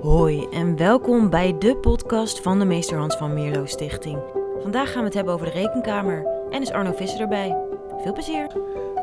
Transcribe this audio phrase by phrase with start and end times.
[0.00, 4.18] Hoi en welkom bij de podcast van de Meester Hans van Mierlo Stichting.
[4.62, 7.56] Vandaag gaan we het hebben over de Rekenkamer en is Arno Visser erbij.
[8.02, 8.46] Veel plezier!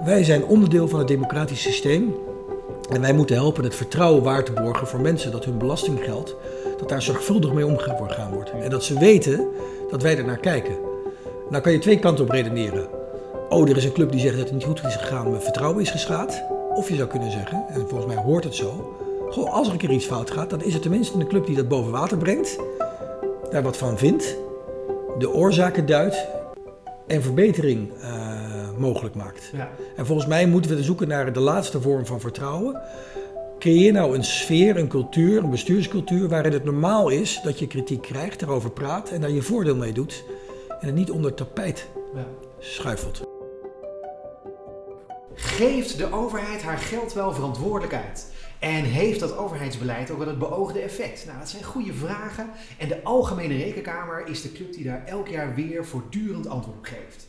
[0.05, 2.15] Wij zijn onderdeel van het democratisch systeem
[2.89, 6.35] en wij moeten helpen het vertrouwen waar te borgen voor mensen dat hun belastinggeld,
[6.77, 8.51] dat daar zorgvuldig mee omgegaan wordt.
[8.51, 9.47] En dat ze weten
[9.89, 10.75] dat wij er naar kijken.
[11.49, 12.87] Nou kan je twee kanten op redeneren.
[13.49, 15.81] Oh, er is een club die zegt dat het niet goed is gegaan, mijn vertrouwen
[15.81, 16.43] is geschaad.
[16.73, 18.97] Of je zou kunnen zeggen, en volgens mij hoort het zo,
[19.29, 21.55] goh, als er een keer iets fout gaat, dan is het tenminste een club die
[21.55, 22.59] dat boven water brengt,
[23.49, 24.37] daar wat van vindt,
[25.17, 26.27] de oorzaken duidt
[27.07, 29.51] en verbetering uh, mogelijk maakt.
[29.53, 29.69] Ja.
[29.95, 32.81] En volgens mij moeten we zoeken naar de laatste vorm van vertrouwen.
[33.59, 38.01] Creëer nou een sfeer, een cultuur, een bestuurscultuur waarin het normaal is dat je kritiek
[38.01, 40.23] krijgt, erover praat en daar je voordeel mee doet
[40.79, 42.25] en het niet onder tapijt ja.
[42.59, 43.21] schuifelt.
[45.33, 48.27] Geeft de overheid haar geld wel verantwoordelijkheid?
[48.59, 51.25] En heeft dat overheidsbeleid ook wel het beoogde effect?
[51.25, 52.49] Nou, dat zijn goede vragen.
[52.77, 56.85] En de Algemene Rekenkamer is de club die daar elk jaar weer voortdurend antwoord op
[56.85, 57.27] geeft.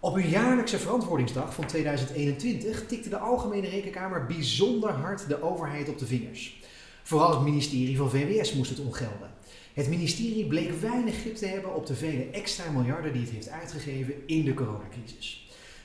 [0.00, 5.98] Op hun jaarlijkse verantwoordingsdag van 2021 tikte de Algemene Rekenkamer bijzonder hard de overheid op
[5.98, 6.60] de vingers.
[7.02, 9.30] Vooral het ministerie van VWS moest het ongelden.
[9.72, 13.48] Het ministerie bleek weinig grip te hebben op de vele extra miljarden die het heeft
[13.48, 15.41] uitgegeven in de coronacrisis.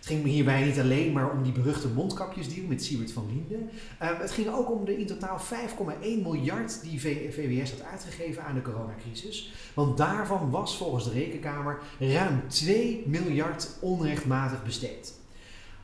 [0.07, 3.69] Ging hierbij niet alleen maar om die beruchte mondkapjesdeal met Siebert van Linden.
[4.01, 8.55] Uh, het ging ook om de in totaal 5,1 miljard die VWS had uitgegeven aan
[8.55, 9.53] de coronacrisis.
[9.73, 15.13] Want daarvan was volgens de Rekenkamer ruim 2 miljard onrechtmatig besteed.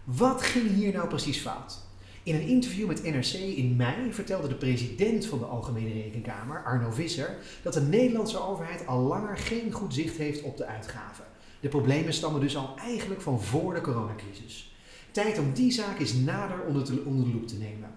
[0.03, 1.81] Wat ging hier nou precies fout?
[2.23, 6.91] In een interview met NRC in mei vertelde de president van de Algemene Rekenkamer, Arno
[6.91, 11.25] Visser, dat de Nederlandse overheid al langer geen goed zicht heeft op de uitgaven.
[11.63, 14.75] De problemen stammen dus al eigenlijk van voor de coronacrisis.
[15.11, 17.01] Tijd om die zaak eens nader onder, de
[17.33, 17.89] loep te nemen.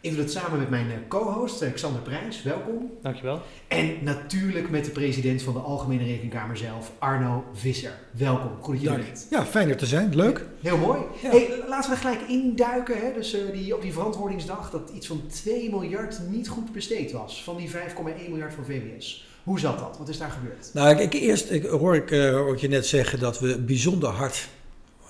[0.00, 2.42] Ik doe dat samen met mijn eh, co-host eh, Xander Prijs.
[2.42, 2.90] Welkom.
[3.02, 3.42] Dankjewel.
[3.68, 7.98] En natuurlijk met de president van de Algemene Rekenkamer zelf, Arno Visser.
[8.10, 8.50] Welkom.
[8.60, 9.26] Goed dat je er bent.
[9.30, 10.16] Ja, fijn er te zijn.
[10.16, 10.46] Leuk.
[10.60, 11.00] Heel mooi.
[11.16, 12.98] Hey, laten we gelijk induiken.
[12.98, 13.12] Hè?
[13.12, 17.44] Dus uh, die, op die verantwoordingsdag dat iets van 2 miljard niet goed besteed was.
[17.44, 17.74] Van die 5,1
[18.28, 19.32] miljard van VWS.
[19.44, 19.98] Hoe zat dat?
[19.98, 20.70] Wat is daar gebeurd?
[20.72, 24.48] Nou, ik, eerst ik, hoor ik uh, hoor je net zeggen dat we bijzonder hard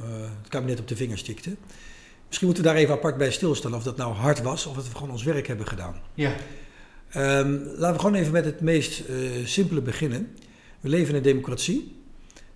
[0.01, 0.07] uh,
[0.43, 1.57] het kabinet op de vingers stikten.
[2.27, 4.89] Misschien moeten we daar even apart bij stilstaan of dat nou hard was of dat
[4.89, 6.01] we gewoon ons werk hebben gedaan.
[6.15, 6.33] Ja.
[7.17, 10.37] Um, laten we gewoon even met het meest uh, simpele beginnen.
[10.81, 11.97] We leven in een democratie.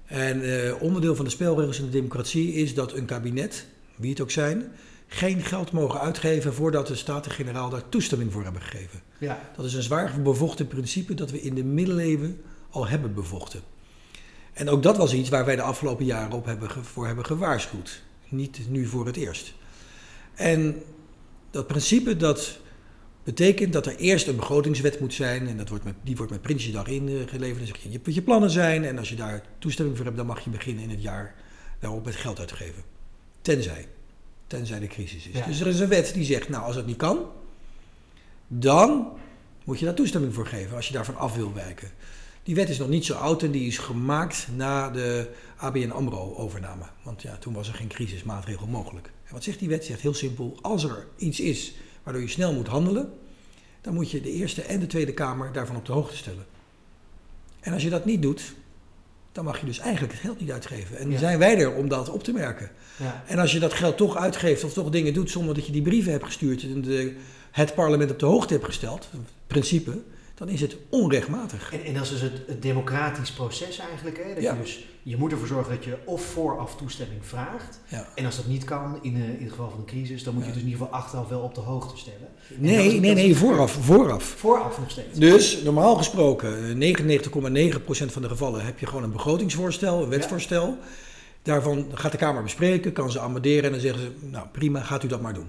[0.05, 0.43] En
[0.81, 3.67] onderdeel van de spelregels in de democratie is dat een kabinet,
[3.97, 4.73] wie het ook zijn,
[5.09, 9.03] geen geld mogen uitgeven voordat de Staten-Generaal daar toestemming voor hebben gegeven.
[9.19, 9.51] Ja.
[9.57, 13.61] Dat is een zwaar bevochten principe dat we in de middeleeuwen al hebben bevochten.
[14.53, 18.03] En ook dat was iets waar wij de afgelopen jaren op hebben, voor hebben gewaarschuwd.
[18.29, 19.55] Niet nu voor het eerst.
[20.35, 20.83] En
[21.51, 22.59] dat principe dat
[23.25, 25.49] betekent dat er eerst een begrotingswet moet zijn.
[25.49, 27.59] En dat wordt met, die wordt met Prinsjesdag ingeleverd.
[27.59, 28.85] Dan zeg je wat je plannen zijn.
[28.85, 31.35] En als je daar toestemming voor hebt, dan mag je beginnen in het jaar
[31.79, 32.83] daarop met geld uit te geven.
[33.43, 33.89] Tenzij.
[34.49, 35.45] Tenzij de crisis is.
[35.45, 37.27] Dus er is een wet die zegt, nou als dat niet kan,
[38.49, 39.09] dan
[39.65, 41.91] moet je daar toestemming voor geven als je daarvan af wil wijken.
[42.43, 46.85] Die wet is nog niet zo oud en die is gemaakt na de ABN AMRO-overname.
[47.03, 49.11] Want ja, toen was er geen crisismaatregel mogelijk.
[49.25, 49.85] En wat zegt die wet?
[49.85, 53.13] zegt heel simpel, als er iets is waardoor je snel moet handelen,
[53.81, 56.47] dan moet je de Eerste en de Tweede Kamer daarvan op de hoogte stellen.
[57.61, 58.55] En als je dat niet doet,
[59.33, 60.99] dan mag je dus eigenlijk het geld niet uitgeven.
[60.99, 62.71] En dan zijn wij er om dat op te merken.
[62.97, 63.25] Ja.
[63.27, 65.83] En als je dat geld toch uitgeeft of toch dingen doet zonder dat je die
[65.83, 67.17] brieven hebt gestuurd en de,
[67.51, 69.09] het parlement op de hoogte hebt gesteld,
[69.47, 69.99] principe,
[70.35, 71.73] dan is het onrechtmatig.
[71.73, 74.19] En, en dat is dus het, het, democratisch proces eigenlijk.
[74.25, 74.35] Hè?
[74.35, 74.53] Dat ja.
[74.55, 77.81] je, dus, je moet ervoor zorgen dat je of vooraf toestemming vraagt.
[77.89, 78.09] Ja.
[78.15, 80.53] En als dat niet kan, in, in het geval van een crisis, dan moet je
[80.53, 82.29] dus in ieder geval achteraf wel op de hoogte stellen.
[82.57, 84.25] nee, nee, nee, vooraf, vooraf.
[84.25, 85.19] Vooraf nog steeds.
[85.19, 90.77] Dus normaal gesproken, 99,9% van de gevallen heb je gewoon een begrotingsvoorstel, een wetsvoorstel.
[91.43, 95.05] Daarvan gaat de Kamer bespreken, kan ze amenderen en dan zeggen ze, nou prima, gaat
[95.05, 95.49] u dat maar doen.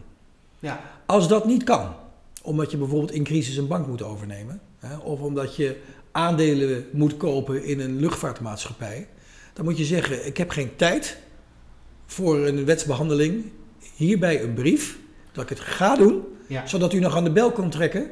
[0.60, 0.82] Ja.
[1.06, 1.94] Als dat niet kan,
[2.42, 5.78] omdat je bijvoorbeeld in crisis een bank moet overnemen, hè, of omdat je
[6.12, 9.08] aandelen moet kopen in een luchtvaartmaatschappij,
[9.54, 11.18] dan moet je zeggen: Ik heb geen tijd
[12.06, 13.52] voor een wetsbehandeling.
[13.96, 14.98] Hierbij een brief
[15.32, 16.24] dat ik het ga doen,
[16.66, 18.10] zodat u nog aan de bel kan trekken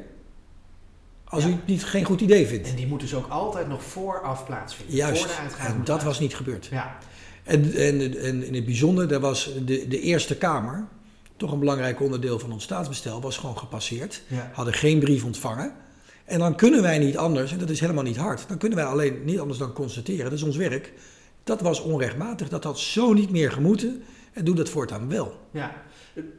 [1.28, 2.68] als u het niet, geen goed idee vindt.
[2.68, 4.94] En die moet dus ook altijd nog vooraf plaatsvinden.
[4.94, 6.66] Juist, voor de en dat was niet gebeurd.
[6.66, 6.98] Ja.
[7.44, 10.86] En, en, en in het bijzonder, daar was de, de Eerste Kamer,
[11.36, 14.22] toch een belangrijk onderdeel van ons staatsbestel, was gewoon gepasseerd.
[14.52, 15.72] Hadden geen brief ontvangen.
[16.24, 18.86] En dan kunnen wij niet anders, en dat is helemaal niet hard, dan kunnen wij
[18.86, 20.92] alleen niet anders dan constateren, dat is ons werk,
[21.48, 24.02] dat was onrechtmatig, dat had zo niet meer gemoeten
[24.32, 25.36] en doe dat voortaan wel.
[25.50, 25.82] Ja,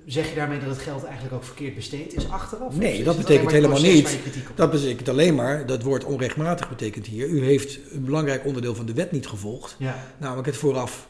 [0.06, 2.76] Zeg je daarmee dat het geld eigenlijk ook verkeerd besteed is achteraf?
[2.76, 4.20] Nee, dat betekent helemaal niet.
[4.56, 8.86] Dat betekent alleen maar, dat woord onrechtmatig betekent hier, u heeft een belangrijk onderdeel van
[8.86, 9.76] de wet niet gevolgd.
[9.80, 10.06] Ja.
[10.18, 11.08] Namelijk het vooraf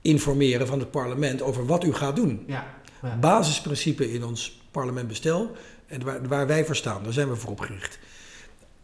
[0.00, 2.44] informeren van het parlement over wat u gaat doen.
[2.46, 2.66] Ja.
[3.02, 3.16] ja.
[3.16, 5.50] Basisprincipe in ons parlementbestel
[5.86, 7.98] en waar, waar wij voor staan, daar zijn we voor opgericht.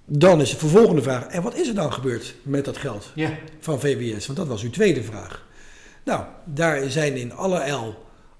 [0.09, 3.39] Dan is de vervolgende vraag, en wat is er dan gebeurd met dat geld ja.
[3.61, 4.27] van VWS?
[4.27, 5.47] Want dat was uw tweede vraag.
[6.05, 7.95] Nou, daar zijn in alle L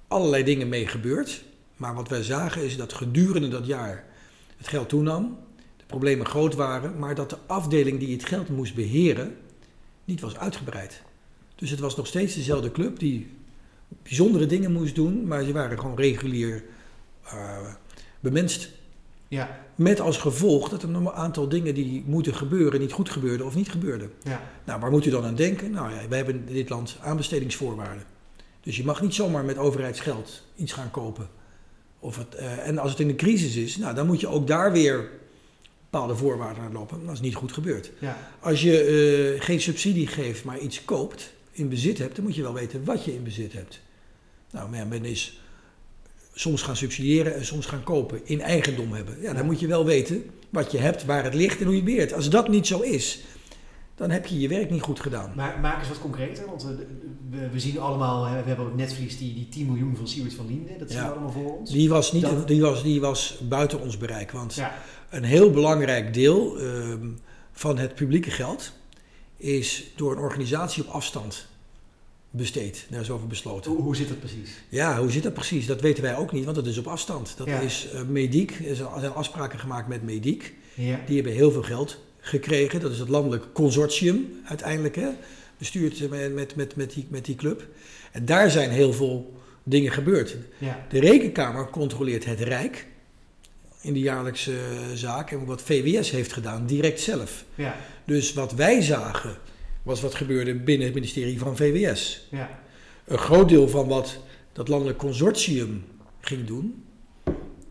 [0.09, 1.45] allerlei dingen mee gebeurd.
[1.77, 4.05] Maar wat wij zagen is dat gedurende dat jaar
[4.57, 5.39] het geld toenam,
[5.77, 9.37] de problemen groot waren, maar dat de afdeling die het geld moest beheren
[10.05, 11.03] niet was uitgebreid.
[11.55, 13.31] Dus het was nog steeds dezelfde club die
[14.03, 16.65] bijzondere dingen moest doen, maar ze waren gewoon regulier
[17.25, 17.59] uh,
[18.21, 18.71] bemenst.
[19.29, 19.66] Ja.
[19.77, 23.55] Met als gevolg dat er een aantal dingen die moeten gebeuren niet goed gebeurden of
[23.55, 24.13] niet gebeurden.
[24.23, 24.43] Ja.
[24.65, 25.71] Nou, waar moet u dan aan denken?
[25.71, 28.05] Nou ja, wij hebben in dit land aanbestedingsvoorwaarden.
[28.61, 31.29] Dus je mag niet zomaar met overheidsgeld iets gaan kopen.
[31.99, 34.47] Of het, uh, en als het in een crisis is, nou, dan moet je ook
[34.47, 35.11] daar weer
[35.91, 37.05] bepaalde voorwaarden aan lopen.
[37.05, 37.91] Dat is niet goed gebeurd.
[37.99, 38.19] Ja.
[38.41, 42.43] Als je uh, geen subsidie geeft, maar iets koopt, in bezit hebt, dan moet je
[42.43, 43.81] wel weten wat je in bezit hebt.
[44.51, 45.41] Nou, men is
[46.39, 49.21] soms gaan subsidiëren en soms gaan kopen, in eigendom hebben.
[49.21, 51.81] Ja, dan moet je wel weten wat je hebt, waar het ligt en hoe je
[51.81, 52.13] het beheert.
[52.13, 53.25] Als dat niet zo is,
[53.95, 55.33] dan heb je je werk niet goed gedaan.
[55.37, 56.65] Maar maak eens wat concreter, want
[57.31, 60.47] we, we, zien allemaal, we hebben op Netflix die, die 10 miljoen van Siewert van
[60.47, 61.71] Linden, dat zien we allemaal voor ons.
[61.71, 64.63] Die was, niet, die was, die was buiten ons bereik, want
[65.11, 67.09] een heel belangrijk deel ehm,
[67.53, 68.73] van het publieke geld
[69.37, 71.49] is door een organisatie op afstand
[72.37, 72.87] besteed.
[72.91, 73.71] Daar is over besloten.
[73.71, 74.51] Hoe, hoe, zit dat precies?
[74.69, 75.67] Ja, hoe zit dat precies?
[75.67, 77.35] Dat weten wij ook niet, want dat is op afstand.
[77.37, 80.55] Dat is uh, Mediek, er zijn afspraken gemaakt met Mediek.
[80.75, 81.01] Ja.
[81.07, 82.81] Die hebben heel veel geld gekregen.
[82.81, 85.09] Dat is het landelijk consortium uiteindelijk, hè?
[85.59, 87.67] bestuurd met, met, met, met, die, met die club.
[88.13, 90.37] En daar zijn heel veel dingen gebeurd.
[90.59, 90.87] Ja.
[90.89, 92.87] De rekenkamer controleert het Rijk
[93.81, 94.59] in de jaarlijkse
[94.95, 95.31] zaak.
[95.31, 97.45] En wat VWS heeft gedaan, direct zelf.
[97.55, 97.77] Ja.
[98.05, 99.37] Dus wat wij zagen,
[99.87, 102.27] was wat gebeurde binnen het ministerie van VWS.
[102.31, 102.61] Ja.
[103.05, 104.19] Een groot deel van wat
[104.53, 105.85] dat landelijk consortium
[106.21, 106.85] ging doen,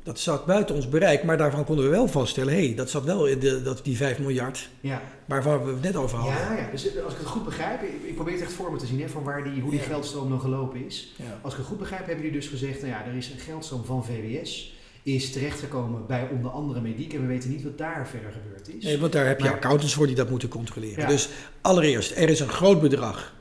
[0.03, 3.03] dat zat buiten ons bereik, maar daarvan konden we wel vaststellen, hé, hey, dat zat
[3.03, 5.01] wel in de, dat, die 5 miljard ja.
[5.25, 6.35] waarvan we het net over hadden.
[6.35, 8.85] Ja, ja, dus als ik het goed begrijp, ik, probeer het echt voor me te
[8.85, 11.13] zien, hè, van waar die, hoe die geldstroom dan gelopen is.
[11.41, 13.85] Als ik het goed begrijp, hebben jullie dus gezegd, nou ja, er is een geldstroom
[13.85, 14.75] van VWS,
[15.13, 18.83] is terechtgekomen bij onder andere Mediek en we weten niet wat daar verder gebeurd is.
[18.83, 21.07] Nee, want daar heb je accountants voor die dat moeten controleren.
[21.07, 21.29] Dus
[21.61, 23.33] allereerst, er is een groot bedrag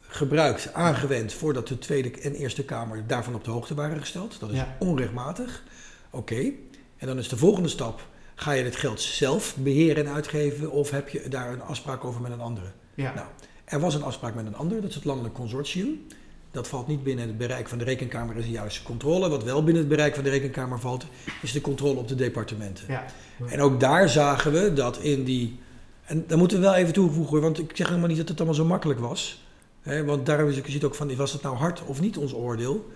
[0.00, 4.40] gebruikt, aangewend voordat de Tweede en Eerste Kamer daarvan op de hoogte waren gesteld.
[4.40, 5.62] Dat is onrechtmatig.
[6.10, 6.52] Oké.
[6.96, 10.90] En dan is de volgende stap, ga je het geld zelf beheren en uitgeven of
[10.90, 12.66] heb je daar een afspraak over met een andere?
[12.94, 13.14] Ja.
[13.14, 13.26] Nou,
[13.64, 16.06] er was een afspraak met een ander, dat is het Landelijk Consortium.
[16.52, 19.28] Dat valt niet binnen het bereik van de rekenkamer, is de juiste controle.
[19.28, 21.06] Wat wel binnen het bereik van de rekenkamer valt,
[21.42, 22.84] is de controle op de departementen.
[22.88, 23.04] Ja.
[23.46, 25.58] En ook daar zagen we dat in die.
[26.04, 28.56] En daar moeten we wel even toevoegen, want ik zeg helemaal niet dat het allemaal
[28.56, 29.44] zo makkelijk was.
[29.80, 32.90] Hè, want daar je ziet ook van, was het nou hard of niet ons oordeel?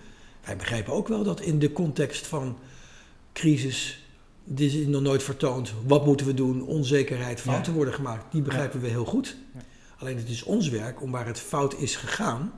[0.45, 2.57] Wij begrijpen ook wel dat in de context van
[3.33, 4.05] crisis,
[4.43, 8.31] dit is nog nooit vertoond, wat moeten we doen, onzekerheid, fouten worden gemaakt.
[8.31, 9.35] Die begrijpen we heel goed.
[9.97, 12.51] Alleen het is ons werk om waar het fout is gegaan,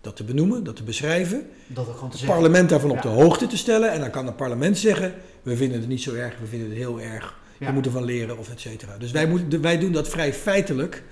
[0.00, 1.50] dat te benoemen, dat te beschrijven.
[1.66, 3.92] Dat ook gewoon te het parlement daarvan op de hoogte te stellen.
[3.92, 6.78] En dan kan het parlement zeggen, we vinden het niet zo erg, we vinden het
[6.78, 7.38] heel erg.
[7.58, 8.98] We moeten van leren of et cetera.
[8.98, 11.02] Dus wij, moeten, wij doen dat vrij feitelijk.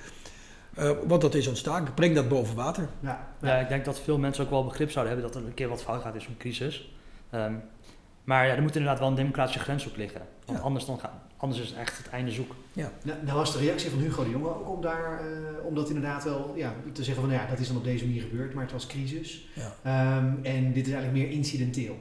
[0.79, 1.87] Uh, want dat is ontstaan.
[1.87, 2.89] Ik breng dat boven water.
[3.01, 3.29] Ja.
[3.43, 5.69] ja, ik denk dat veel mensen ook wel begrip zouden hebben dat er een keer
[5.69, 6.93] wat fout gaat in zo'n crisis.
[7.35, 7.63] Um,
[8.25, 10.21] maar ja, er moet inderdaad wel een democratische grens op liggen.
[10.45, 12.55] Want anders, dan gaan, anders is het echt het einde zoek.
[12.79, 12.93] Ja.
[13.03, 15.89] Nou, nou was de reactie van Hugo de Jonge ook om, daar, uh, om dat
[15.89, 18.55] inderdaad wel ja, te zeggen van nou ja, dat is dan op deze manier gebeurd,
[18.55, 19.49] maar het was crisis.
[19.53, 20.17] Ja.
[20.19, 21.99] Um, en dit is eigenlijk meer incidenteel.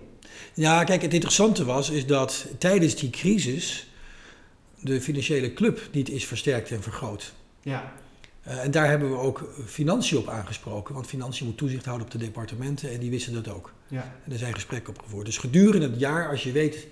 [0.53, 3.91] Ja, kijk, het interessante was is dat tijdens die crisis
[4.79, 7.33] de financiële club niet is versterkt en vergroot.
[7.61, 7.93] Ja.
[8.47, 12.11] Uh, en daar hebben we ook financiën op aangesproken, want financiën moet toezicht houden op
[12.11, 13.73] de departementen en die wisten dat ook.
[13.87, 14.15] Ja.
[14.25, 15.25] En er zijn gesprekken op gevoerd.
[15.25, 16.87] Dus gedurende het jaar, als je weet,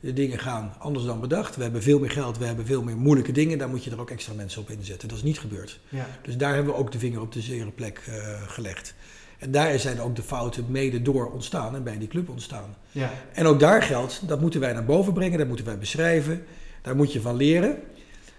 [0.00, 1.56] de dingen gaan anders dan bedacht.
[1.56, 3.58] We hebben veel meer geld, we hebben veel meer moeilijke dingen.
[3.58, 5.08] Daar moet je er ook extra mensen op inzetten.
[5.08, 5.80] Dat is niet gebeurd.
[5.88, 6.06] Ja.
[6.22, 8.14] Dus daar hebben we ook de vinger op de zere plek uh,
[8.46, 8.94] gelegd.
[9.38, 12.76] En daar zijn ook de fouten mede door ontstaan en bij die club ontstaan.
[12.90, 13.10] Ja.
[13.32, 16.44] En ook daar geldt, dat moeten wij naar boven brengen, dat moeten wij beschrijven.
[16.82, 17.76] Daar moet je van leren.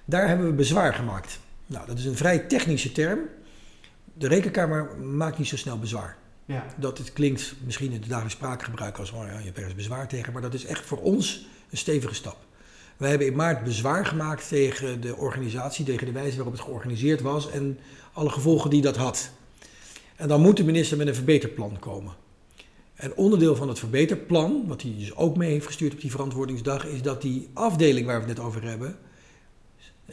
[0.05, 1.39] Daar hebben we bezwaar gemaakt.
[1.65, 3.19] Nou, dat is een vrij technische term.
[4.13, 6.17] De rekenkamer maakt niet zo snel bezwaar.
[6.45, 6.65] Ja.
[6.77, 10.33] Dat het klinkt misschien in het dagelijks spraakgebruik als, oh ja, je hebt bezwaar tegen,
[10.33, 12.37] maar dat is echt voor ons een stevige stap.
[12.97, 17.21] Wij hebben in maart bezwaar gemaakt tegen de organisatie, tegen de wijze waarop het georganiseerd
[17.21, 17.79] was en
[18.13, 19.29] alle gevolgen die dat had.
[20.15, 22.13] En dan moet de minister met een verbeterplan komen.
[22.95, 26.85] En onderdeel van het verbeterplan, wat hij dus ook mee heeft gestuurd op die verantwoordingsdag,
[26.85, 28.97] is dat die afdeling waar we het net over hebben,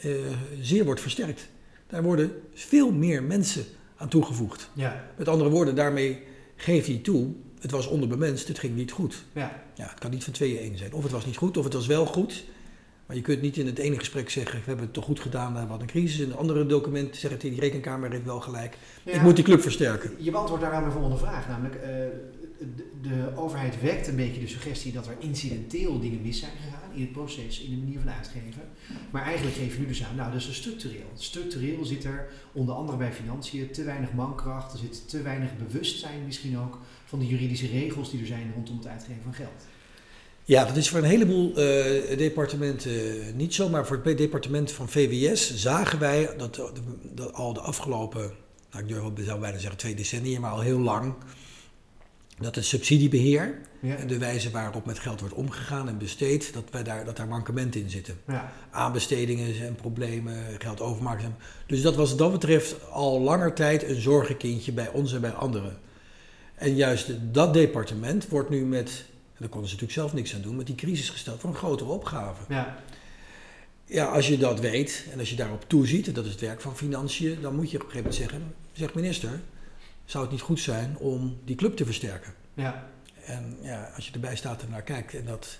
[0.03, 0.15] uh,
[0.61, 1.49] zeer wordt versterkt.
[1.87, 3.65] Daar worden veel meer mensen
[4.03, 4.69] aan toegevoegd.
[4.73, 5.03] Ja.
[5.15, 6.23] Met andere woorden, daarmee
[6.55, 7.27] geeft hij toe,
[7.59, 9.23] het was onderbemenst, het ging niet goed.
[9.33, 9.61] Ja.
[9.73, 10.93] Ja, het kan niet van tweeën één zijn.
[10.93, 12.43] Of het was niet goed, of het was wel goed.
[13.05, 15.53] Maar je kunt niet in het ene gesprek zeggen, we hebben het toch goed gedaan,
[15.53, 16.19] we hadden een crisis.
[16.19, 18.77] In een andere document zegt hij, die rekenkamer heeft wel gelijk.
[19.03, 20.11] ik moet die club versterken.
[20.17, 21.75] Je beantwoordt daaraan mijn volgende vraag, namelijk...
[21.75, 21.89] Uh,
[23.01, 27.01] de, overheid wekt een beetje de suggestie dat er incidenteel dingen mis zijn gegaan in
[27.01, 28.61] het proces, in de manier van uitgeven.
[29.11, 31.11] Maar eigenlijk je nu dus aan, nou dat is structureel.
[31.15, 36.25] Structureel zit er onder andere bij financiën te weinig mankracht, er zit te weinig bewustzijn
[36.25, 39.65] misschien ook van de juridische regels die er zijn rondom het uitgeven van geld.
[40.45, 42.91] Ja, dat is voor een heleboel uh, departementen
[43.35, 46.71] niet zo, maar voor het departement van VWS zagen wij dat,
[47.13, 48.33] dat al de afgelopen,
[48.71, 51.13] nou, ik durf, zou bijna zeggen twee decennia, maar al heel lang,
[52.39, 56.83] dat het subsidiebeheer en de wijze waarop met geld wordt omgegaan en besteed, dat, wij
[56.83, 58.19] daar, dat daar mankementen in zitten.
[58.27, 58.51] Ja.
[58.71, 61.35] Aanbestedingen zijn problemen, geld overmaken.
[61.65, 65.31] Dus dat was wat dat betreft al langer tijd een zorgenkindje bij ons en bij
[65.31, 65.77] anderen.
[66.55, 70.41] En juist dat departement wordt nu met, en daar konden ze natuurlijk zelf niks aan
[70.41, 72.43] doen, met die crisis gesteld voor een grotere opgave.
[72.53, 72.77] Ja.
[73.85, 76.61] Ja, als je dat weet en als je daarop toeziet, en dat is het werk
[76.61, 79.39] van financiën, dan moet je op een gegeven moment zeggen, zeg minister,
[80.05, 82.33] zou het niet goed zijn om die club te versterken.
[82.53, 82.87] Ja.
[83.25, 85.59] En ja, als je erbij staat en naar kijkt en dat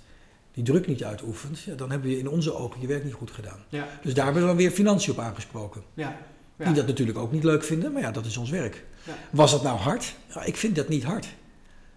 [0.53, 3.31] die druk niet uitoefent, ja, dan hebben we in onze ogen je werk niet goed
[3.31, 3.59] gedaan.
[3.69, 3.87] Ja.
[4.01, 5.83] Dus daar hebben we dan weer financiën op aangesproken.
[5.93, 6.17] Ja.
[6.57, 6.65] Ja.
[6.65, 8.83] Die dat natuurlijk ook niet leuk vinden, maar ja, dat is ons werk.
[9.03, 9.13] Ja.
[9.31, 10.15] Was dat nou hard?
[10.33, 11.27] Ja, ik vind dat niet hard.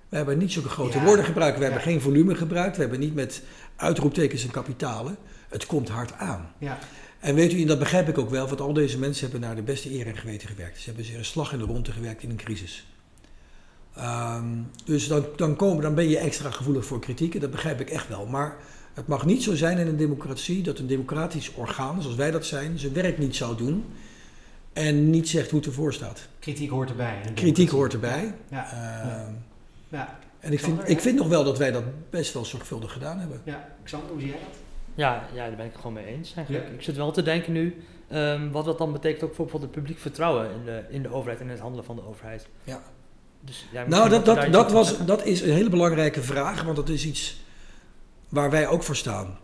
[0.08, 3.14] We hebben niet zulke grote woorden gebruikt, we hebben geen volume gebruikt, we hebben niet
[3.14, 3.42] met
[3.76, 5.16] uitroeptekens en kapitalen.
[5.48, 6.52] Het komt hard aan.
[6.58, 6.78] Ja.
[7.20, 9.56] En weet u, en dat begrijp ik ook wel, want al deze mensen hebben naar
[9.56, 10.78] de beste eer en geweten gewerkt.
[10.78, 12.86] Ze hebben zeer een slag in de ronde gewerkt in een crisis.
[13.96, 14.44] Ehm,
[14.84, 17.90] dus dan, dan, komen, dan ben je extra gevoelig voor kritiek en dat begrijp ik
[17.90, 18.26] echt wel.
[18.26, 18.56] Maar
[18.94, 22.46] het mag niet zo zijn in een democratie dat een democratisch orgaan, zoals wij dat
[22.46, 23.84] zijn, zijn werk niet zou doen
[24.72, 26.28] en niet zegt hoe het ervoor staat.
[26.38, 27.20] Kritiek hoort erbij.
[27.34, 28.34] Kritiek hoort erbij.
[28.50, 28.70] Ja.
[28.70, 29.32] Ehm,
[29.88, 30.18] ja.
[30.40, 33.40] En ik vind, ik vind nog wel dat wij dat best wel zorgvuldig gedaan hebben.
[33.44, 34.58] Ja, Xander, hoe zie jij dat?
[34.94, 36.68] Ja, ja, daar ben ik het gewoon mee eens eigenlijk.
[36.72, 39.82] Ik zit wel te denken nu, um, wat dat dan betekent ook voor bijvoorbeeld het
[39.82, 42.48] publiek vertrouwen in de, in de overheid en in het handelen van de overheid.
[42.64, 42.82] Ja.
[43.46, 46.88] Dus, ja, nou, dat, dat, dat, was, dat is een hele belangrijke vraag, want dat
[46.88, 47.44] is iets
[48.28, 49.38] waar wij ook voor staan.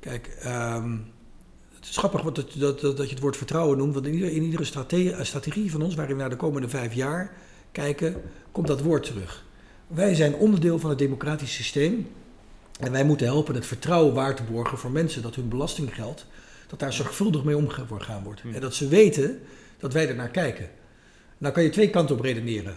[0.00, 1.12] Kijk, um,
[1.74, 4.34] het is grappig dat, dat, dat, dat je het woord vertrouwen noemt, want in iedere,
[4.34, 7.32] in iedere strategie, strategie van ons, waarin we naar de komende vijf jaar
[7.72, 9.44] kijken, komt dat woord terug.
[9.86, 12.08] Wij zijn onderdeel van het democratisch systeem
[12.80, 16.26] en wij moeten helpen het vertrouwen waar te borgen voor mensen dat hun belastinggeld,
[16.66, 18.40] dat daar zorgvuldig mee omgegaan wordt.
[18.40, 18.54] Hmm.
[18.54, 19.40] En dat ze weten
[19.78, 20.70] dat wij er naar kijken.
[21.38, 22.76] Nou kan je twee kanten op redeneren.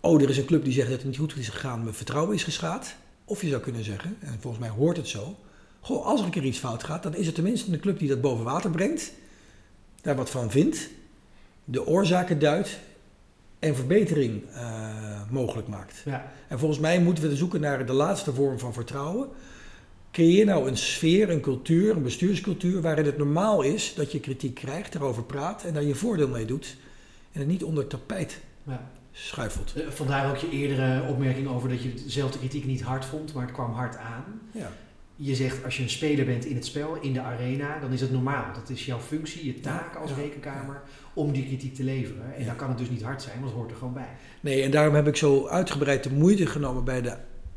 [0.00, 2.34] Oh, er is een club die zegt dat het niet goed is gegaan, mijn vertrouwen
[2.34, 2.94] is geschaad.
[3.24, 5.36] Of je zou kunnen zeggen, en volgens mij hoort het zo,
[5.80, 8.08] goh, als er een keer iets fout gaat, dan is het tenminste een club die
[8.08, 9.12] dat boven water brengt,
[10.02, 10.88] daar wat van vindt,
[11.64, 12.78] de oorzaken duidt
[13.58, 16.02] en verbetering uh, mogelijk maakt.
[16.04, 16.32] Ja.
[16.48, 19.28] En volgens mij moeten we zoeken naar de laatste vorm van vertrouwen.
[20.12, 24.54] Creëer nou een sfeer, een cultuur, een bestuurscultuur waarin het normaal is dat je kritiek
[24.54, 26.76] krijgt, erover praat en daar je voordeel mee doet.
[27.32, 28.90] En het niet onder tapijt ja.
[29.12, 29.74] Schuifelt.
[29.76, 33.34] Eh, vandaar ook je eerdere opmerking over dat je zelf de kritiek niet hard vond,
[33.34, 34.40] maar het kwam hard aan.
[34.52, 34.70] Ja
[35.22, 38.00] je zegt als je een speler bent in het spel, in de arena, dan is
[38.00, 38.54] het normaal.
[38.54, 40.82] Dat is jouw functie, je taak als rekenkamer
[41.14, 42.34] om die kritiek te leveren.
[42.36, 44.08] En dan kan het dus niet hard zijn, want het hoort er gewoon bij.
[44.40, 47.16] Nee, en daarom heb ik zo uitgebreid de moeite genomen bij de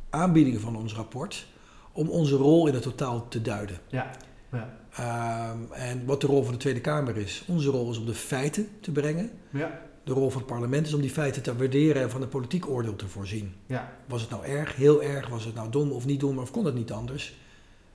[0.10, 1.48] aanbieding van ons rapport
[1.92, 3.78] om onze rol in het totaal te duiden.
[3.88, 4.12] Ja.
[4.52, 4.78] ja.
[4.96, 7.44] Ehm, en wat de rol van de Tweede Kamer is.
[7.48, 9.32] Onze rol is om de feiten te brengen.
[9.50, 9.82] Ja.
[10.04, 12.70] De rol van het parlement is om die feiten te waarderen en van een politiek
[12.70, 13.54] oordeel te voorzien.
[13.66, 13.94] Ja.
[14.08, 16.66] Was het nou erg, heel erg, was het nou dom of niet dom, of kon
[16.66, 17.36] het niet anders?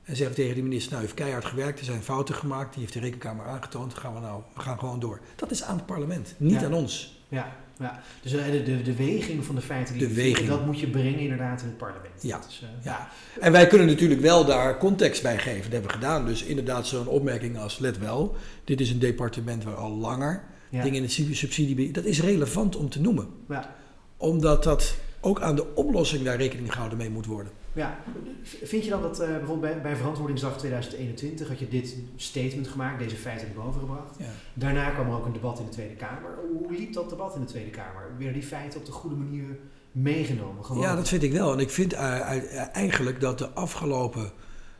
[0.08, 2.92] En zeggen tegen de minister, nou, heeft keihard gewerkt, er zijn fouten gemaakt, die heeft
[2.92, 5.20] de rekenkamer aangetoond, gaan we nou, we gaan gewoon door.
[5.36, 7.22] Dat is aan het parlement, niet aan ons.
[7.28, 8.00] Ja, ja.
[8.22, 10.48] dus de, de, de weging van de feiten, die de weging.
[10.48, 12.22] dat moet je brengen inderdaad in het parlement.
[12.22, 12.36] Ja.
[12.38, 13.08] Uh, ja.
[13.40, 16.26] En wij kunnen natuurlijk wel daar context bij geven, dat hebben we gedaan.
[16.26, 20.94] Dus inderdaad zo'n opmerking als, let wel, dit is een departement waar al langer dingen
[20.94, 23.28] in het subsidie, dat is relevant om te noemen.
[23.48, 23.74] Ja.
[24.16, 27.52] Omdat dat ook aan de oplossing daar rekening gehouden mee moet worden.
[27.72, 27.98] Ja,
[28.42, 32.98] vind je dan dat uh, bijvoorbeeld bij, bij Verantwoordingsdag 2021 had je dit statement gemaakt,
[32.98, 34.16] deze feiten naar boven gebracht.
[34.18, 34.26] Ja.
[34.54, 36.30] Daarna kwam er ook een debat in de Tweede Kamer.
[36.58, 38.12] Hoe liep dat debat in de Tweede Kamer?
[38.18, 39.58] Werden die feiten op de goede manier
[39.92, 40.64] meegenomen?
[40.64, 40.82] Gewoon?
[40.82, 41.52] Ja, dat vind ik wel.
[41.52, 44.32] En ik vind uh, eigenlijk dat de afgelopen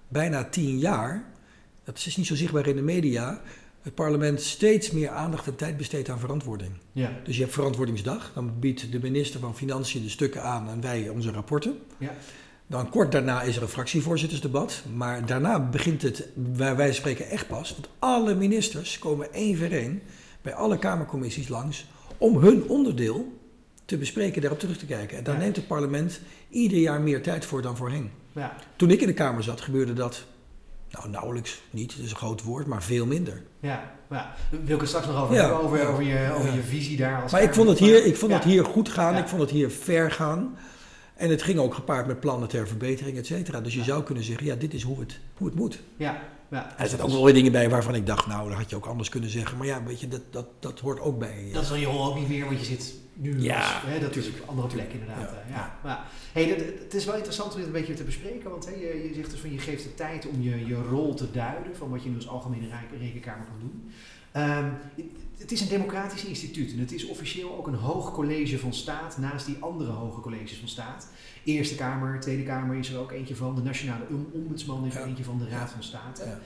[0.09, 1.25] bijna tien jaar,
[1.85, 3.41] dat is niet zo zichtbaar in de media,
[3.83, 6.71] het parlement steeds meer aandacht en tijd besteedt aan verantwoording.
[6.93, 7.13] Ja.
[7.25, 11.09] Dus je hebt verantwoordingsdag, dan biedt de minister van Financiën de stukken aan en wij
[11.09, 11.79] onze rapporten.
[11.99, 12.15] Ja.
[12.67, 17.49] Dan kort daarna is er een fractievoorzittersdebat, maar daarna begint het, waar wij spreken, echt
[17.49, 17.73] pas.
[17.73, 20.03] Want alle ministers komen één voor één
[20.43, 21.87] bij alle Kamercommissies langs
[22.19, 23.33] om hun onderdeel
[23.85, 25.19] te bespreken, daarop terug te kijken.
[25.19, 25.41] En daar Ja.
[25.41, 28.11] neemt het parlement ieder jaar meer tijd voor dan voorheen.
[28.33, 28.57] Ja.
[28.77, 30.25] Toen ik in de Kamer zat, gebeurde dat
[30.91, 33.43] nou, nauwelijks niet, dat is een groot woord, maar veel minder.
[33.61, 34.35] Ja, ja.
[34.51, 35.41] wil ik het straks nog over Ja.
[35.41, 37.23] hebben, over, over, je, over je visie daar.
[37.23, 39.51] Als Maar ik vond het hier, ik vond het hier goed gaan, ik vond het
[39.51, 40.57] hier ver gaan.
[41.15, 43.61] En het ging ook gepaard met plannen ter verbetering, et cetera.
[43.61, 45.81] Dus je zou kunnen zeggen, ja, dit is hoe het, hoe het moet.
[45.97, 46.75] Ja, ja.
[46.79, 48.87] Er zitten ook wel weer dingen bij waarvan ik dacht, nou, dat had je ook
[48.87, 49.59] anders kunnen zeggen.
[49.59, 51.51] Maar ja, weet je, dat, dat, dat hoort ook bij.
[51.53, 54.27] Dat dan je rol ook niet meer, want je zit nu Ja, hè, dat is
[54.27, 55.31] een andere plek inderdaad.
[55.31, 55.79] Ja, Ja, ja.
[55.83, 56.45] Maar, hey,
[56.83, 59.31] het is wel interessant om dit een beetje te bespreken, want hè, je, je zegt
[59.31, 62.09] dus van je geeft de tijd om je, je rol te duiden van wat je
[62.09, 62.67] nu als algemene
[62.99, 63.91] rekenkamer kan doen.
[64.33, 64.69] Ehm,
[65.39, 69.19] het is een democratisch instituut en het is officieel ook een hoog college van staat
[69.19, 71.09] naast die andere hoge colleges van staat.
[71.45, 75.01] Eerste Kamer, Tweede Kamer is er ook eentje van, de Nationale Om- Ombudsman is er
[75.01, 75.07] Ja.
[75.07, 76.25] eentje van, de Raad van State.
[76.25, 76.39] Ja.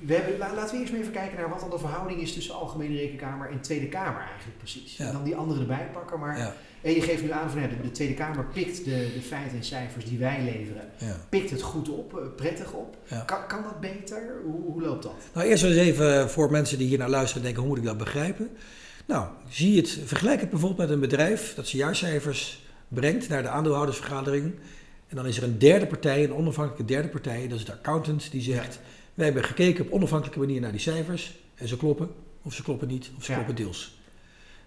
[0.00, 2.32] We hebben, la- laten we eerst maar even kijken naar wat dan de verhouding is
[2.32, 4.96] tussen Algemene Rekenkamer en Tweede Kamer eigenlijk precies.
[4.96, 5.06] Ja.
[5.06, 6.18] En dan die andere erbij pakken.
[6.18, 9.10] Maar Ja, en je geeft nu aan van ja, de, de Tweede Kamer pikt de,
[9.14, 10.82] de feiten en cijfers die wij leveren,
[11.28, 12.96] pikt het goed op, eh, prettig op.
[13.26, 14.40] Kan, kan dat beter?
[14.44, 15.14] Hoe, hoe loopt dat?
[15.34, 17.98] Nou, eerst eens even voor mensen die hier naar luisteren denken, hoe moet ik dat
[17.98, 18.48] begrijpen?
[19.06, 23.48] Nou, zie het, vergelijk het bijvoorbeeld met een bedrijf dat zijn jaarcijfers brengt naar de
[23.48, 24.54] aandeelhoudersvergadering.
[25.08, 28.30] En dan is er een derde partij, een onafhankelijke derde partij, dat is de accountant,
[28.30, 28.80] die zegt,
[29.20, 32.08] wij hebben gekeken op onafhankelijke manier naar die cijfers en ze kloppen,
[32.42, 33.36] of ze kloppen niet, of ze Ja.
[33.36, 33.98] kloppen deels.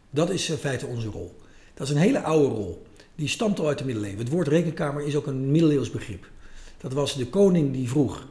[0.10, 1.36] Dat is in feite onze rol.
[1.74, 2.86] Dat is een hele oude rol.
[3.16, 4.20] Die stamt al uit de middeleeuwen.
[4.20, 6.30] Het woord rekenkamer is ook een middeleeuws begrip.
[6.78, 8.28] Dat was de koning die vroeg,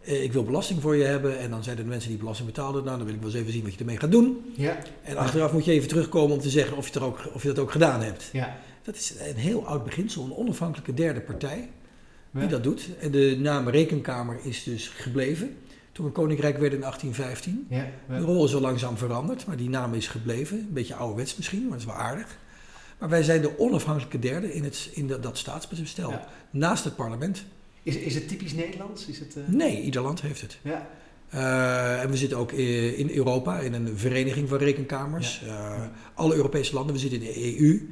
[0.00, 1.38] eh, ik wil belasting voor je hebben.
[1.38, 3.52] En dan zeiden de mensen die belasting betaalden, nou dan wil ik wel eens even
[3.52, 4.52] zien wat je ermee gaat doen.
[4.56, 7.42] Ja, En achteraf moet je even terugkomen om te zeggen of je, er ook, of
[7.42, 8.28] je dat ook gedaan hebt.
[8.32, 8.58] ja.
[8.82, 11.68] Dat is een heel oud beginsel, een onafhankelijke derde partij
[12.40, 12.88] die dat doet.
[13.00, 15.56] En de naam rekenkamer is dus gebleven.
[15.92, 17.66] Toen we koninkrijk werden in 1815.
[17.70, 17.86] Ja,
[18.18, 20.58] De rol is wel langzaam veranderd, maar die naam is gebleven.
[20.58, 22.36] Een beetje ouderwets misschien, maar dat is wel aardig.
[22.98, 26.14] Maar wij zijn de onafhankelijke derde in, het, in dat, dat staatsbestel.
[26.50, 27.44] Naast het parlement.
[27.82, 29.06] Is, is het typisch Nederlands?
[29.06, 30.58] Is het, eh, Nee, ieder land heeft het.
[30.62, 30.88] Ja,
[31.30, 35.42] Eh, en we zitten ook i- in Europa in een vereniging van rekenkamers.
[35.46, 35.82] Eh,
[36.14, 36.94] alle Europese landen.
[36.94, 37.88] We zitten in de EU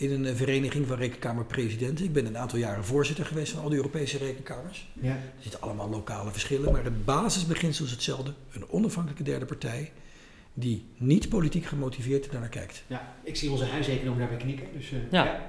[0.00, 2.04] in een eh, vereniging van rekenkamerpresidenten.
[2.04, 4.88] Ik ben een aantal jaren voorzitter geweest van al die Europese rekenkamers.
[5.00, 5.10] ja.
[5.10, 8.32] Er zitten allemaal lokale verschillen, maar het basisbeginsel is hetzelfde.
[8.52, 9.92] Een onafhankelijke derde partij
[10.54, 12.84] die niet politiek gemotiveerd daarnaar kijkt.
[12.86, 13.14] ja.
[13.22, 14.66] Ik zie onze huiseconoom daarbij knikken.
[14.72, 15.40] Dus, eh, Ja.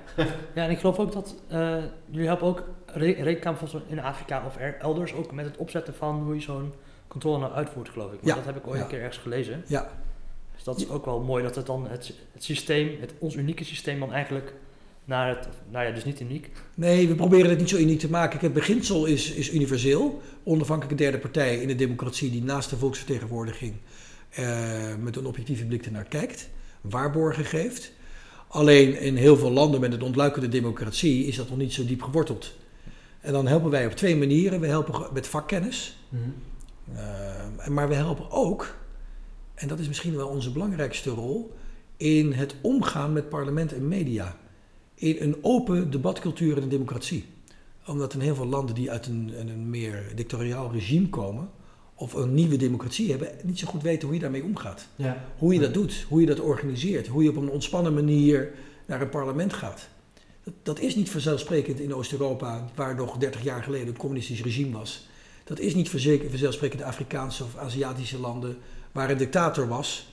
[0.56, 1.78] Ja, en ik geloof ook dat eh,
[2.10, 5.94] jullie helpen ook re rekenkamer bijvoorbeeld in Afrika of er, elders ook met het opzetten
[5.94, 6.74] van hoe je zo'n
[7.08, 8.20] controle nou uitvoert, geloof ik.
[8.22, 8.84] Want Ja, dat heb ik ooit ja.
[8.84, 9.64] een keer ergens gelezen.
[9.68, 9.92] Ja,
[10.63, 13.63] Dus dat is ook wel mooi dat het dan het, het systeem, het, ons unieke
[13.63, 14.54] systeem dan eigenlijk
[15.06, 16.50] naar het, nou ja, dus niet uniek.
[16.74, 18.30] nee, we proberen het niet zo uniek te maken.
[18.30, 20.21] Kijk, Het beginsel is, is universeel.
[20.43, 23.74] Onafhankelijke derde partij in de democratie die naast de volksvertegenwoordiging
[24.30, 26.50] eh, met een objectieve blik ernaar kijkt,
[26.82, 27.91] waarborgen geeft.
[28.47, 32.02] Alleen in heel veel landen met een ontluikende democratie is dat nog niet zo diep
[32.02, 32.54] geworteld.
[33.21, 34.60] En dan helpen wij op twee manieren.
[34.60, 35.97] We helpen met vakkennis.
[36.93, 38.76] Uh, maar we helpen ook,
[39.62, 41.54] en dat is misschien wel onze belangrijkste rol,
[41.97, 44.38] in het omgaan met parlement en media.
[44.95, 47.26] In een open debatcultuur en een democratie.
[47.88, 51.50] Omdat in heel veel landen die uit een, een meer dictatoriaal regime komen,
[51.95, 54.88] of een nieuwe democratie hebben, niet zo goed weten hoe je daarmee omgaat.
[54.95, 55.26] ja.
[55.38, 58.52] Hoe je dat doet, hoe je dat organiseert, hoe je op een ontspannen manier
[58.88, 59.88] naar een parlement gaat.
[60.43, 64.78] Dat, dat is niet vanzelfsprekend in Oost-Europa, waar nog 30 jaar geleden een communistisch regime
[64.78, 65.08] was.
[65.43, 68.58] Dat is niet vanzelfsprekend in Afrikaanse of Aziatische landen,
[68.92, 70.10] waar een dictator was.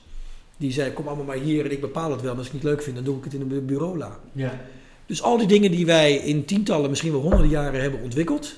[0.57, 2.31] Die zei, kom allemaal maar hier en ik bepaal het wel.
[2.31, 4.19] En als ik het niet leuk vind, dan doe ik het in een bureaula.
[4.31, 4.59] ja.
[5.05, 8.55] Dus al die dingen die wij in tientallen, misschien wel honderden jaren hebben ontwikkeld,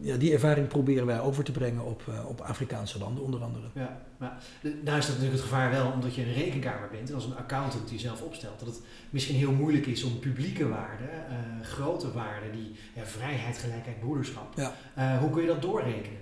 [0.00, 3.66] ja, die ervaring proberen wij over te brengen op, eh, op Afrikaanse landen onder andere.
[3.74, 7.14] Ja, maar nou is dat natuurlijk het gevaar wel, omdat je een rekenkamer bent en
[7.14, 11.10] als een accountant die zelf opstelt, dat het misschien heel moeilijk is om publieke waarden,
[11.28, 14.74] eh, grote waarden, die ja, vrijheid, gelijkheid, broederschap, Ja.
[14.94, 16.18] eh, hoe kun je dat doorrekenen?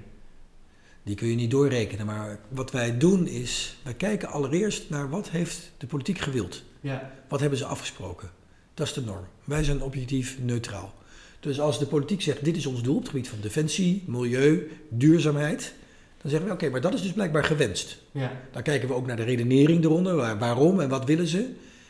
[1.03, 5.31] Die kun je niet doorrekenen, maar wat wij doen is, wij kijken allereerst naar wat
[5.31, 6.63] heeft de politiek gewild.
[6.81, 8.31] Ja, Wat hebben ze afgesproken?
[8.75, 9.25] Dat is de norm.
[9.45, 10.95] Wij zijn objectief neutraal.
[11.41, 14.71] Dus als de politiek zegt, dit is ons doel op het gebied van defensie, milieu,
[14.89, 15.75] duurzaamheid,
[16.23, 17.99] dan zeggen we, oké, maar dat is dus blijkbaar gewenst.
[18.13, 21.39] ja, Dan kijken we ook naar de redenering eronder, waar- waarom en wat willen ze.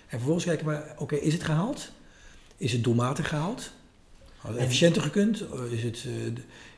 [0.06, 1.90] En vervolgens kijken we, oké, is het gehaald?
[2.56, 3.70] Is het doelmatig gehaald?
[4.36, 5.44] Had het efficiënter gekund?
[5.70, 6.06] Is het,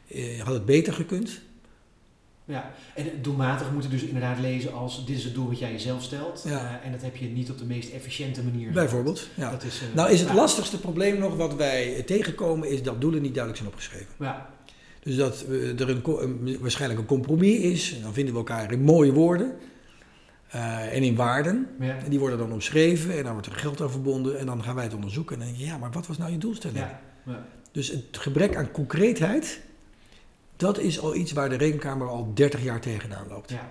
[0.09, 1.41] eh, eh, had het beter gekund?
[2.47, 5.73] Ja, en doelmatig moet je dus inderdaad lezen als dit is het doel wat jij
[5.73, 6.43] jezelf stelt.
[6.47, 6.51] Ja.
[6.81, 8.73] eh, en dat heb je niet op de meest efficiënte manier.
[8.73, 9.29] Bijvoorbeeld.
[9.35, 9.51] Ja.
[9.51, 13.23] Dat is, eh, Nou is het lastigste probleem nog wat wij tegenkomen is dat doelen
[13.23, 14.15] niet duidelijk zijn opgeschreven.
[14.19, 14.51] Ja,
[15.03, 17.95] Dus dat eh, er een, waarschijnlijk een compromis is.
[17.97, 19.53] En dan vinden we elkaar in mooie woorden
[20.91, 21.69] en in waarden.
[21.81, 24.39] ja, En die worden dan omschreven en dan wordt er geld aan verbonden.
[24.39, 25.35] En dan gaan wij het onderzoeken.
[25.35, 26.79] En dan denk je, ja, maar wat was nou je doelstelling?
[26.79, 27.47] ja, ja.
[27.73, 29.61] Dus het gebrek aan concreetheid,
[30.57, 33.51] dat is al iets waar de Rekenkamer al 30 jaar tegenaan loopt.
[33.51, 33.69] ja.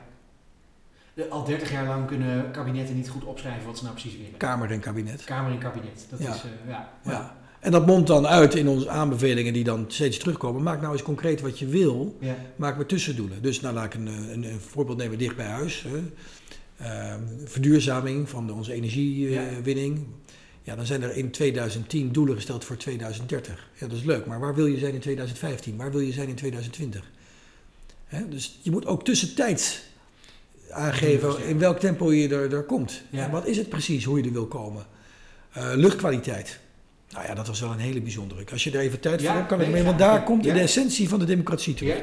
[1.16, 4.38] De- al 30 jaar lang kunnen kabinetten niet goed opschrijven wat ze nou precies willen.
[4.38, 5.24] Kamer en kabinet.
[5.24, 6.06] Kamer en kabinet.
[6.10, 6.34] Dat Ja.
[6.34, 6.94] is, eh, ja.
[7.06, 7.36] Ja.
[7.60, 10.64] En dat mondt dan uit in onze aanbevelingen die dan steeds terugkomen.
[10.64, 12.18] Maak nou eens concreet wat je wil.
[12.20, 12.36] Ja.
[12.56, 13.42] Maak maar tussendoelen.
[13.42, 15.86] Dus nou laat ik een, een, een voorbeeld nemen dicht bij huis.
[16.78, 20.06] Ehm, verduurzaming van de- onze energiewinning.
[20.64, 20.76] Ja.
[20.76, 23.70] dan zijn er in 2010 doelen gesteld voor 2030.
[23.74, 24.26] Ja, dat is leuk.
[24.26, 25.78] Maar waar wil je zijn in 2015?
[25.78, 27.12] Waar wil je zijn in 2020?
[28.06, 29.82] Hè, dus je moet ook tussentijds
[30.70, 33.02] aangeven in welk tempo je er, er komt.
[33.10, 33.24] Ja.
[33.24, 34.86] En wat is het precies hoe je er wil komen?
[35.52, 36.60] Eh, luchtkwaliteit.
[37.10, 38.44] Nou ja, dat was wel een hele bijzondere.
[38.52, 39.84] Als je er even tijd Ja, voor hebt, kan ik mee.
[39.84, 40.54] Want daar komt ja.
[40.54, 42.02] de essentie van de democratie terug.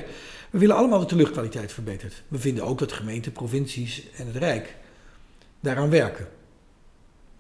[0.51, 2.23] We willen allemaal dat de luchtkwaliteit verbetert.
[2.29, 4.77] We vinden ook dat gemeenten, provincies en het Rijk
[5.61, 6.29] daaraan werken.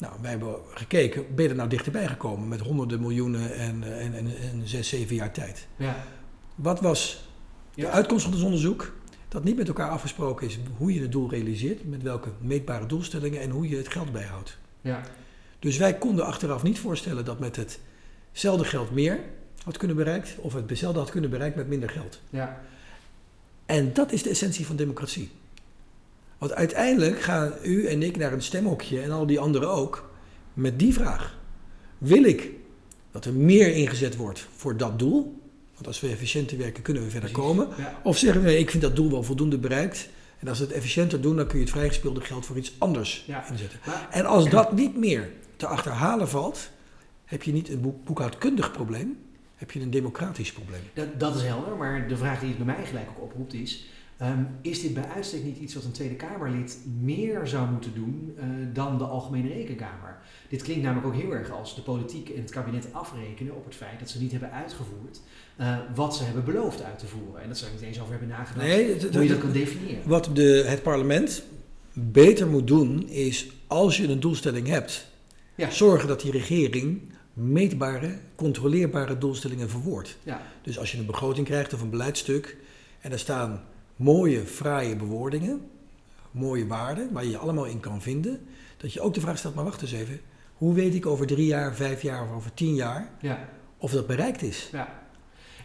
[0.00, 4.04] Nou, wij hebben gekeken, ben je er nou dichterbij gekomen met honderden miljoenen en, eh,
[4.04, 5.66] en, en, en zes, zeven jaar tijd.
[5.76, 6.04] Ja.
[6.54, 7.28] Wat was
[7.74, 7.90] de Ja.
[7.90, 8.92] uitkomst van ons onderzoek?
[9.28, 13.40] Dat niet met elkaar afgesproken is hoe je het doel realiseert, met welke meetbare doelstellingen
[13.40, 14.58] en hoe je het geld bijhoudt.
[14.80, 15.00] Ja.
[15.58, 17.56] Dus wij konden achteraf niet voorstellen dat met
[18.32, 19.20] hetzelfde geld meer
[19.62, 22.20] had kunnen bereikt, of het hetzelfde had kunnen bereiken met minder geld.
[22.30, 22.60] Ja.
[23.66, 25.30] En dat is de essentie van democratie.
[26.40, 30.10] Want uiteindelijk gaan u en ik naar een stemhokje en al die anderen ook
[30.54, 31.38] met die vraag.
[31.98, 32.50] Wil ik
[33.10, 35.40] dat er meer ingezet wordt voor dat doel?
[35.74, 37.48] Want als we efficiënter werken kunnen we verder Precies.
[37.48, 37.68] komen.
[37.78, 38.00] Ja.
[38.02, 40.08] Of zeggen we, ik vind dat doel wel voldoende bereikt.
[40.38, 43.24] En als we het efficiënter doen, dan kun je het vrijgespeelde geld voor iets anders
[43.26, 43.50] Ja.
[43.50, 43.78] inzetten.
[43.86, 46.70] Maar, En als dat niet meer te achterhalen valt,
[47.24, 49.18] heb je niet een boek- boekhoudkundig probleem,
[49.56, 50.80] heb je een democratisch probleem.
[50.94, 53.84] dat, dat is helder, maar de vraag die het bij mij gelijk ook oproept is...
[54.20, 58.34] ehm, is dit bij uitstek niet iets wat een Tweede Kamerlid meer zou moeten doen
[58.38, 60.18] eh, dan de Algemene Rekenkamer?
[60.48, 63.74] Dit klinkt namelijk ook heel erg als de politiek en het kabinet afrekenen op het
[63.74, 65.20] feit dat ze niet hebben uitgevoerd
[65.56, 67.42] eh, wat ze hebben beloofd uit te voeren.
[67.42, 70.02] En dat ze er niet eens over hebben nagedacht Nee, hoe je dat kan definiëren.
[70.08, 71.42] Wat de, het parlement
[71.92, 75.08] beter moet doen, is als je een doelstelling hebt,
[75.54, 75.70] Ja.
[75.70, 77.00] zorgen dat die regering
[77.32, 80.16] meetbare, controleerbare doelstellingen verwoordt.
[80.22, 82.56] Ja, Dus als je een begroting krijgt of een beleidstuk
[83.00, 83.62] en er staan
[84.04, 85.60] mooie, fraaie bewoordingen,
[86.30, 88.40] mooie waarden waar je je allemaal in kan vinden,
[88.76, 90.20] dat je ook de vraag stelt, maar wacht eens even,
[90.54, 94.06] hoe weet ik over drie jaar, vijf jaar of over tien jaar ja, of dat
[94.06, 94.68] bereikt is?
[94.72, 94.98] ja.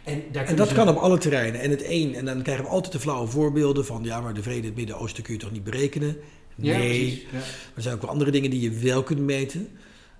[0.04, 1.60] En, En dat ze- kan op alle terreinen.
[1.60, 4.42] En het een, en dan krijgen we altijd de flauwe voorbeelden van, ja, maar de
[4.42, 6.16] vrede in het Midden-Oosten kun je toch niet berekenen?
[6.54, 7.26] Nee.
[7.32, 7.38] Ja.
[7.74, 9.68] er zijn ook wel andere dingen die je wel kunt meten.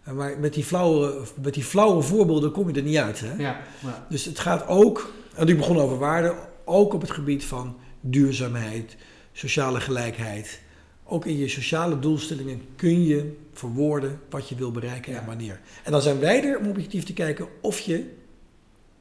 [0.05, 3.21] Eh, Maar met die flauwe, met die flauwe voorbeelden kom je er niet uit.
[3.21, 3.33] Hè?
[3.33, 4.07] Ja, ja.
[4.09, 7.77] Dus het gaat ook, en ik begon over waarde, ook op het gebied van
[8.11, 8.97] duurzaamheid,
[9.33, 10.61] sociale gelijkheid.
[11.05, 15.61] Ook in je sociale doelstellingen kun je verwoorden wat je wil bereiken en wanneer.
[15.85, 18.15] En dan zijn wij er om objectief te kijken of je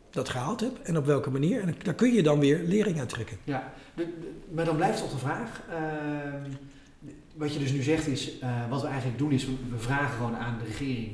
[0.10, 1.62] dat gehaald hebt en op welke manier.
[1.62, 3.38] En daar kun je dan weer lering uit trekken.
[3.44, 5.62] Ja, de- de- maar dan blijft toch de vraag.
[5.70, 6.52] ehm,
[7.36, 10.16] wat je dus nu zegt is, eh, wat we eigenlijk doen is, we, we vragen
[10.18, 11.12] gewoon aan de regering.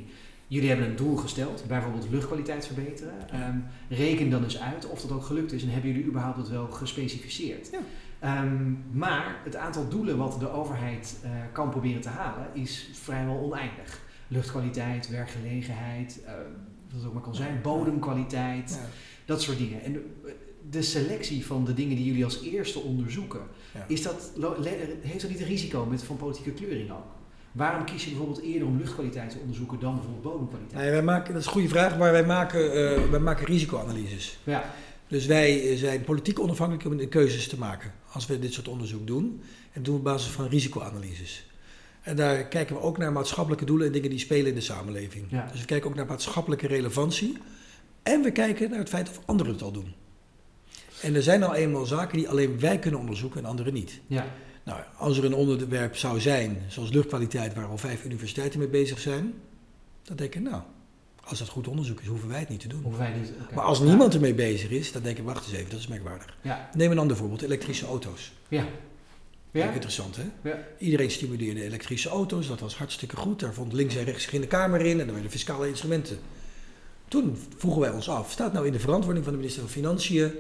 [0.52, 3.14] Jullie hebben een doel gesteld, bijvoorbeeld luchtkwaliteit verbeteren.
[3.32, 3.58] Ehm,
[3.90, 6.68] reken dan eens uit of dat ook gelukt is en hebben jullie überhaupt dat wel
[6.68, 7.70] gespecificeerd.
[7.72, 7.80] Ja.
[8.20, 13.38] Ehm, maar het aantal doelen wat de overheid eh, kan proberen te halen is vrijwel
[13.40, 14.02] oneindig.
[14.28, 16.34] Luchtkwaliteit, werkgelegenheid, eh,
[16.92, 18.80] wat het ook maar kan zijn, bodemkwaliteit,
[19.26, 19.84] dat soort dingen.
[19.84, 20.06] En de,
[20.70, 23.42] de selectie van de dingen die jullie als eerste onderzoeken,
[23.74, 23.86] Ja.
[23.88, 24.32] is dat,
[25.02, 27.20] heeft dat niet een risico met, van politieke kleuring ook?
[27.52, 30.82] Waarom kies je bijvoorbeeld eerder om luchtkwaliteit te onderzoeken dan bijvoorbeeld bodemkwaliteit?
[30.82, 34.38] Nee, wij maken, dat is een goede vraag, maar wij maken, eh, wij maken risicoanalyses.
[34.44, 34.64] Ja,
[35.08, 39.08] Dus wij zijn politiek onafhankelijk om de keuzes te maken als we dit soort onderzoek
[39.08, 39.42] doen.
[39.72, 41.46] En doen we op basis van risicoanalyses.
[42.02, 45.26] En daar kijken we ook naar maatschappelijke doelen en dingen die spelen in de samenleving.
[45.30, 45.48] Ja.
[45.52, 47.38] Dus we kijken ook naar maatschappelijke relevantie.
[48.04, 49.94] En we kijken naar het feit of anderen het al doen.
[51.02, 54.00] En er zijn al eenmaal zaken die alleen wij kunnen onderzoeken en anderen niet.
[54.08, 54.26] ja,
[54.64, 59.00] Nou, als er een onderwerp zou zijn, zoals luchtkwaliteit, waar al vijf universiteiten mee bezig
[59.00, 59.34] zijn,
[60.04, 60.62] dan denk ik, nou,
[61.24, 62.82] als dat goed onderzoek is, hoeven wij het niet te doen.
[62.82, 63.32] hoeven wij niet.
[63.56, 66.38] Maar als niemand ermee bezig is, dan denk ik, wacht eens even, dat is merkwaardig.
[66.42, 68.32] Ja, Neem een ander voorbeeld, elektrische auto's.
[68.48, 68.66] ja.
[69.52, 70.24] Kijk, Ja, interessant hè?
[70.50, 70.60] Ja.
[70.78, 73.40] Iedereen stimuleerde elektrische auto's, dat was hartstikke goed.
[73.40, 76.18] Daar vond links en rechts in de Kamer in en er werden fiscale instrumenten.
[77.08, 80.32] Toen vroegen wij ons af, staat nou in de verantwoording van de minister van Financiën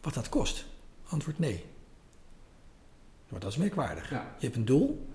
[0.00, 0.64] wat dat kost?
[1.08, 1.64] Antwoord nee.
[3.30, 4.10] Maar dat is merkwaardig.
[4.10, 5.06] Je hebt een doel,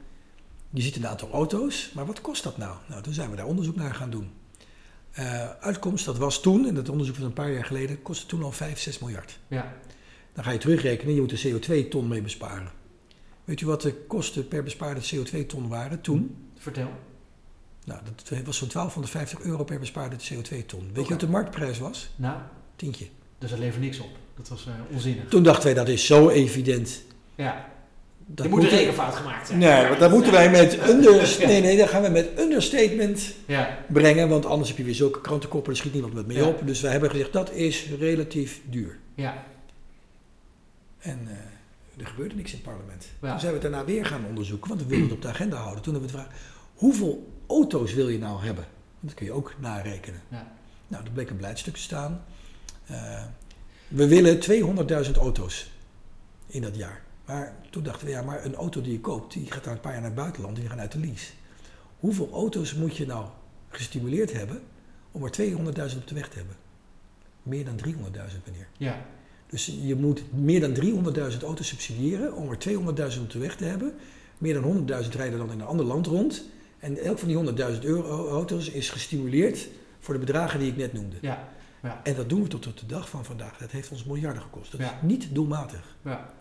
[0.70, 2.78] je ziet een aantal auto's, maar wat kost dat nou?
[2.88, 4.32] Nou, toen zijn we daar onderzoek naar gaan doen.
[5.20, 8.44] Uh, uitkomst, dat was toen, en dat onderzoek was een paar jaar geleden, kostte toen
[8.44, 9.40] al 5, 6 miljard.
[9.48, 9.74] Ja.
[10.34, 12.72] Dan ga je terugrekenen, je moet een CO2-ton mee besparen.
[13.44, 16.36] Weet u wat de kosten per bespaarde CO2-ton waren toen?
[16.58, 16.90] Vertel.
[17.86, 20.90] Nou, dat was zo'n 1250 euro per bespaarde CO2-ton.
[20.94, 22.10] Weet je wat de marktprijs was?
[22.16, 22.38] Nou?
[22.76, 23.08] Tientje.
[23.38, 24.10] Dus dat levert niks op.
[24.36, 25.28] Dat was uh, onzinnig.
[25.30, 27.04] Toen dachten wij, dat is zo evident.
[27.36, 27.74] Ja.
[28.28, 29.60] Dat je moet een rekenfout gemaakt zijn.
[29.60, 33.78] Nee, want dan moeten wij met under, nee, nee, gaan we met understatement ja.
[33.88, 36.62] brengen, want anders heb je weer zulke krantenkoppen, daar schiet niemand met mee op.
[36.66, 38.98] Dus wij hebben gezegd, dat is relatief duur.
[39.16, 39.44] Ja.
[41.00, 43.08] En uh, er gebeurde niks in het parlement.
[43.20, 45.58] Toen zijn we het daarna weer gaan onderzoeken, want we wilden het op de agenda
[45.58, 45.84] houden.
[45.84, 46.40] Toen hebben we gevraagd,
[46.74, 48.64] hoeveel auto's wil je nou hebben?
[49.00, 50.22] Want dat kun je ook narekenen.
[50.30, 50.52] Ja.
[50.88, 52.24] Nou, er bleek een beleidstuk te staan.
[52.92, 53.24] Uh,
[53.88, 54.40] we willen
[55.06, 55.70] 200.000 auto's
[56.48, 57.05] in dat jaar.
[57.26, 59.80] Maar toen dachten we, ja, maar een auto die je koopt, die gaat dan een
[59.80, 61.32] paar jaar naar het buitenland, die gaan uit de lease.
[62.00, 63.26] Hoeveel auto's moet je nou
[63.70, 64.62] gestimuleerd hebben
[65.12, 66.56] om er 200.000 op de weg te hebben?
[67.44, 67.94] Meer dan 300.000
[68.46, 68.68] meneer.
[68.78, 69.06] Ja.
[69.48, 73.64] Dus je moet meer dan 300.000 auto's subsidiëren om er 200.000 op de weg te
[73.64, 73.94] hebben.
[74.38, 76.44] Meer dan 100.000 rijden dan in een ander land rond.
[76.80, 79.68] En elk van die 100.000 euro auto's is gestimuleerd
[80.00, 81.16] voor de bedragen die ik net noemde.
[81.22, 81.48] Ja.
[81.84, 82.00] Ja.
[82.04, 83.58] En dat doen we tot op de dag van vandaag.
[83.58, 84.72] Dat heeft ons miljarden gekost.
[84.72, 85.96] Dat is niet doelmatig.
[86.02, 86.34] Ja.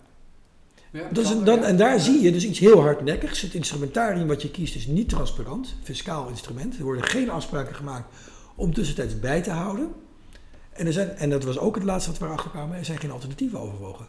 [0.94, 1.08] Ja,
[1.44, 3.40] dan, en daar zie je dus iets heel hardnekkigs.
[3.40, 6.76] Het instrumentarium wat je kiest is niet transparant, fiscaal instrument.
[6.78, 8.14] Er worden geen afspraken gemaakt
[8.54, 9.92] om tussentijds bij te houden.
[10.72, 12.98] En, er zijn, en dat was ook het laatste wat we erachter kwamen, er zijn
[12.98, 14.06] geen alternatieven overwogen.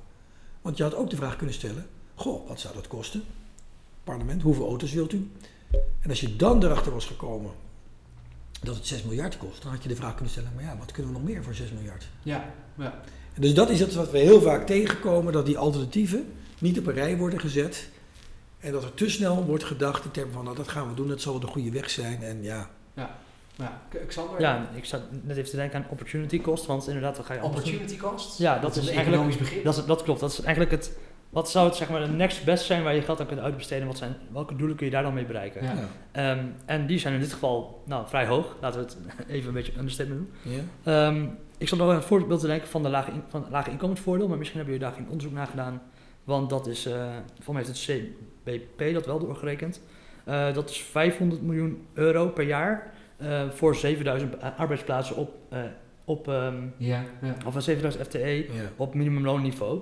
[0.62, 3.24] Want je had ook de vraag kunnen stellen, goh, wat zou dat kosten?
[4.04, 5.32] Parlement, hoeveel auto's wilt u?
[6.02, 7.52] En als je dan erachter was gekomen
[8.62, 10.92] dat het 6 miljard kost, dan had je de vraag kunnen stellen, maar ja, wat
[10.92, 12.08] kunnen we nog meer voor 6 miljard?
[12.24, 13.00] Ja, ja.
[13.34, 16.26] En dus dat is het wat we heel vaak tegenkomen, dat die alternatieven
[16.60, 17.90] niet op een rij worden gezet.
[18.60, 21.08] En dat er te snel wordt gedacht in termen van, nou dat gaan we doen,
[21.08, 22.24] dat zal wel de goede weg zijn.
[22.24, 22.70] En ja.
[22.94, 23.16] Ja,
[23.56, 23.82] ja.
[24.08, 24.42] Xander?
[24.42, 27.44] Ja, ik zat net even te denken aan opportunity cost, want inderdaad, dan ga je
[27.44, 28.38] Opportunity cost?
[28.38, 29.64] Ja, dat, is, een economisch begrip.
[29.64, 30.98] Dat, dat klopt, dat is eigenlijk het,
[31.30, 33.88] wat zou het zeg maar de next best zijn waar je geld aan kunt uitbesteden?
[33.88, 35.62] Wat zijn, welke doelen kun je daar dan mee bereiken?
[35.64, 36.32] Ja.
[36.32, 38.56] Um, en die zijn in dit geval nou, vrij hoog.
[38.62, 38.98] Laten we het
[39.36, 40.54] even een beetje understatement doen.
[40.84, 41.08] Ja.
[41.08, 44.28] Um, ik zat nog een voorbeeld te denken van de lage, in, van lage inkomensvoordeel,
[44.28, 45.82] maar misschien hebben jullie daar geen onderzoek naar gedaan.
[46.26, 46.94] Want dat is, uh,
[47.40, 48.02] voor mij heeft het
[48.44, 49.82] CBP dat wel doorgerekend.
[50.28, 55.38] Uh, dat is 500 miljoen euro per jaar uh, voor 7000 arbeidsplaatsen op,
[56.06, 57.36] op, um, ja, ja.
[57.46, 58.46] of 7000 FTE ja.
[58.76, 59.82] op minimumloonniveau.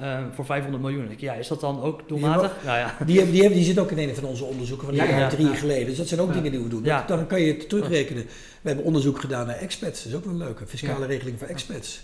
[0.00, 1.14] Uh, voor 500 miljoen.
[1.16, 2.56] Ja, is dat dan ook doelmatig?
[2.64, 2.96] Ja, ja.
[3.06, 5.46] Die, hebben, die, hebben, die zit ook in een van onze onderzoeken van ja, drie
[5.46, 5.86] jaar geleden.
[5.86, 6.82] Dus dat zijn ook dingen die we doen.
[7.06, 8.22] Dan kan je het terugrekenen.
[8.60, 10.02] We hebben onderzoek gedaan naar expats.
[10.02, 10.66] Dat is ook een leuke.
[10.66, 12.02] Fiscale regeling voor expats.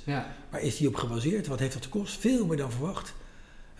[0.50, 1.46] Maar is die op gebaseerd?
[1.46, 2.18] Wat heeft dat gekost?
[2.20, 3.14] Veel meer dan verwacht.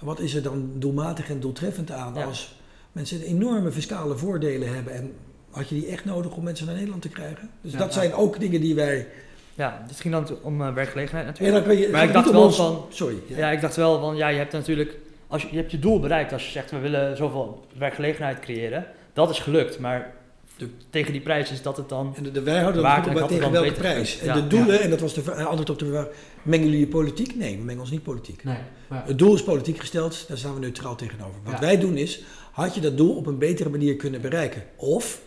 [0.01, 2.57] En wat is er dan doelmatig en doeltreffend aan als
[2.93, 5.13] mensen enorme fiscale voordelen hebben en
[5.51, 7.51] had je die echt nodig om mensen naar Nederland te krijgen?
[7.61, 9.07] Dus dat zijn ook dingen die wij.
[9.55, 11.67] Ja, het ging dan om uh, werkgelegenheid natuurlijk.
[11.79, 12.87] Je, maar ik dacht wel van.
[12.89, 13.17] Sorry.
[13.27, 13.51] Ja.
[13.51, 14.97] ik dacht wel van ja, je hebt natuurlijk.
[15.27, 18.87] Als je, je hebt je doel bereikt als je zegt we willen zoveel werkgelegenheid creëren.
[19.13, 20.15] Dat is gelukt, maar
[20.59, 22.13] de, tegen die prijs is dat het dan.
[22.17, 22.83] En de, de wij houden
[23.15, 24.19] dat tegen welke prijs.
[24.19, 26.07] En de doelen, en dat was de antwoord op de vraag:
[26.43, 27.37] mengen jullie je politiek?
[27.37, 28.45] Nee, we mengen ons niet politiek.
[28.45, 28.57] Nee,
[28.89, 31.41] Het doel is politiek gesteld, daar staan we neutraal tegenover.
[31.45, 34.63] Wat wij doen is: had je dat doel op een betere manier kunnen bereiken?
[34.77, 35.21] Of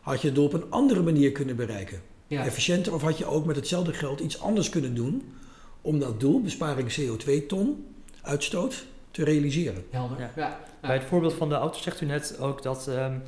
[0.00, 2.00] had je het doel op een andere manier kunnen bereiken?
[2.28, 5.32] Efficiënter, of had je ook met hetzelfde geld iets anders kunnen doen
[5.80, 7.86] om dat doel, besparing CO2-ton
[8.22, 9.84] uitstoot, te realiseren?
[9.90, 10.30] Helder.
[10.36, 10.60] Ja.
[10.80, 12.86] Bij het voorbeeld van de auto zegt u net ook dat.
[12.88, 13.22] Um,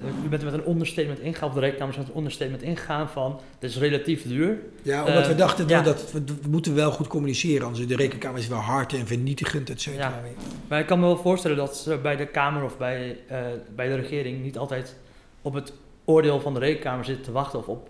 [0.00, 3.40] u bent er met een onderstatement ingegaan, of de rekenkamers met een onderstatement ingegaan van,
[3.58, 4.58] het is relatief duur.
[4.82, 8.48] Ja, omdat we eh, dachten, dat we, moeten wel goed communiceren, anders de rekenkamer is
[8.48, 10.08] wel hard en vernietigend, et cetera.
[10.08, 10.22] Ja.
[10.68, 13.38] Maar ik kan me wel voorstellen dat ze bij de Kamer of bij, uh,
[13.74, 14.96] bij de regering niet altijd
[15.42, 15.72] op het
[16.04, 17.88] oordeel van de rekenkamer zitten te wachten of op,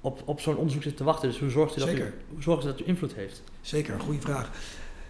[0.00, 1.28] op, op zo'n onderzoek zitten te wachten.
[1.28, 3.42] Dus hoe zorgt u dat, u, hoe zorgt u dat u invloed heeft?
[3.60, 4.50] Zeker, een goede vraag.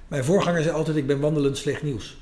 [0.09, 2.17] Mijn voorganger zei altijd, ik ben wandelend slecht nieuws.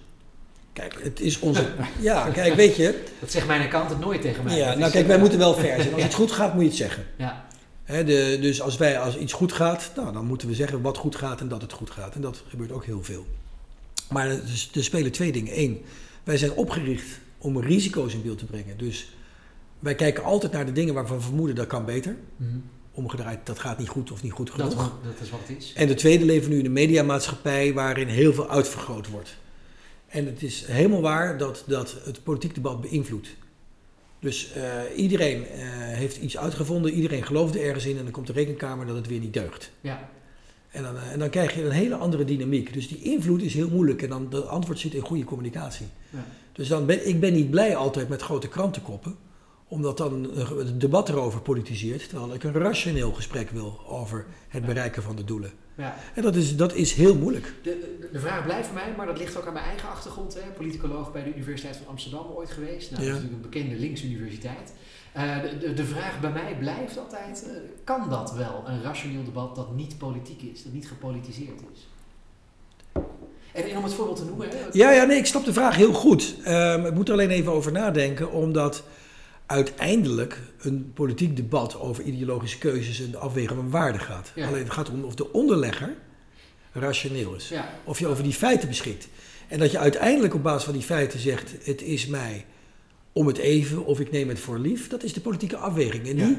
[0.74, 1.66] Kijk, het is onze.
[2.00, 3.02] Ja, kijk, weet je.
[3.20, 4.56] Dat zegt mijn het nooit tegen mij.
[4.56, 5.94] Ja, nou kijk, wij moeten wel ver zijn.
[5.94, 7.04] Als iets goed gaat, moet je het zeggen.
[7.16, 7.44] Ja.
[7.86, 11.16] de, dus als wij als iets goed gaat, nou, dan moeten we zeggen wat goed
[11.16, 12.14] gaat en dat het goed gaat.
[12.14, 13.26] En dat gebeurt ook heel veel.
[14.08, 14.40] Maar er,
[14.74, 15.58] er spelen twee dingen.
[15.60, 15.82] Eén,
[16.24, 17.06] wij zijn opgericht
[17.38, 18.78] om risico's in beeld te brengen.
[18.78, 19.08] Dus
[19.78, 22.16] wij kijken altijd naar de dingen waarvan we vermoeden dat kan beter.
[22.36, 22.62] Mm
[22.96, 24.74] Omgedraaid, dat gaat niet goed of niet goed genoeg.
[24.74, 25.72] Dat, dat is wat het is.
[25.76, 29.36] En de tweede leven nu in een mediamaatschappij waarin heel veel uitvergroot wordt.
[30.14, 33.28] En het is helemaal waar dat, dat het politiek debat beïnvloedt.
[34.18, 34.62] Dus uh,
[34.96, 35.46] iedereen uh,
[35.76, 39.20] heeft iets uitgevonden, iedereen geloofde ergens in en dan komt de rekenkamer dat het weer
[39.20, 39.70] niet deugt.
[39.80, 40.08] Ja.
[40.70, 42.72] En dan, en dan krijg je een hele andere dynamiek.
[42.72, 45.86] Dus die invloed is heel moeilijk en dan de antwoord zit in goede communicatie.
[46.10, 46.24] Ja.
[46.52, 49.16] Dus dan ben, ik ben niet blij altijd met grote krantenkoppen
[49.74, 55.02] omdat dan het debat erover politiseert, terwijl ik een rationeel gesprek wil over het bereiken
[55.02, 55.52] van de doelen.
[55.74, 55.96] Ja.
[56.14, 57.54] En dat is, dat is heel moeilijk.
[57.62, 60.34] De, de, vraag blijft voor mij, maar dat ligt ook aan mijn eigen achtergrond.
[60.34, 60.40] Hè.
[60.56, 62.90] Politicoloog bij de Universiteit van Amsterdam ooit geweest.
[62.90, 64.72] Nou, Dat is natuurlijk een bekende linksuniversiteit.
[65.16, 67.52] Uh, de, de, vraag bij mij blijft altijd, uh,
[67.84, 71.88] kan dat wel, een rationeel debat dat niet politiek is, dat niet gepolitiseerd is?
[73.52, 74.48] En, en om het voorbeeld te noemen...
[74.48, 76.36] Hè, ja, ja, nee, ik snap de vraag heel goed.
[76.46, 78.82] Um, ik moet er alleen even over nadenken, omdat
[79.46, 84.32] uiteindelijk een politiek debat over ideologische keuzes en de afwegen van waarde gaat.
[84.36, 85.94] Alleen het gaat om of de onderlegger
[86.72, 87.52] rationeel is.
[87.84, 89.08] Of je over die feiten beschikt.
[89.48, 92.44] En dat je uiteindelijk op basis van die feiten zegt: het is mij
[93.12, 94.88] om het even of ik neem het voor lief.
[94.88, 96.08] Dat is de politieke afweging.
[96.08, 96.36] En die,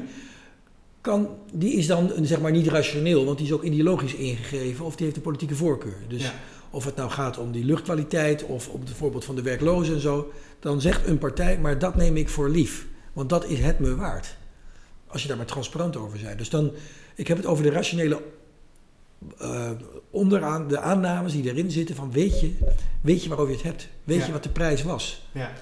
[1.00, 4.96] kan, die is dan zeg maar niet rationeel, want die is ook ideologisch ingegeven of
[4.96, 5.98] die heeft een politieke voorkeur.
[6.08, 6.32] Dus
[6.70, 10.00] of het nou gaat om die luchtkwaliteit of om het voorbeeld van de werklozen en
[10.00, 12.86] zo, dan zegt een partij: maar dat neem ik voor lief.
[13.16, 14.36] Want dat is het me waard.
[15.06, 16.38] Als je daar maar transparant over bent.
[16.38, 16.72] Dus dan,
[17.14, 18.22] ik heb het over de rationele
[19.42, 19.70] uh,
[20.10, 22.54] onderaan, de aannames die erin zitten van weet je,
[23.00, 23.88] weet je waarover je het hebt?
[24.04, 25.28] Weet je wat de prijs was?
[25.32, 25.52] Ja.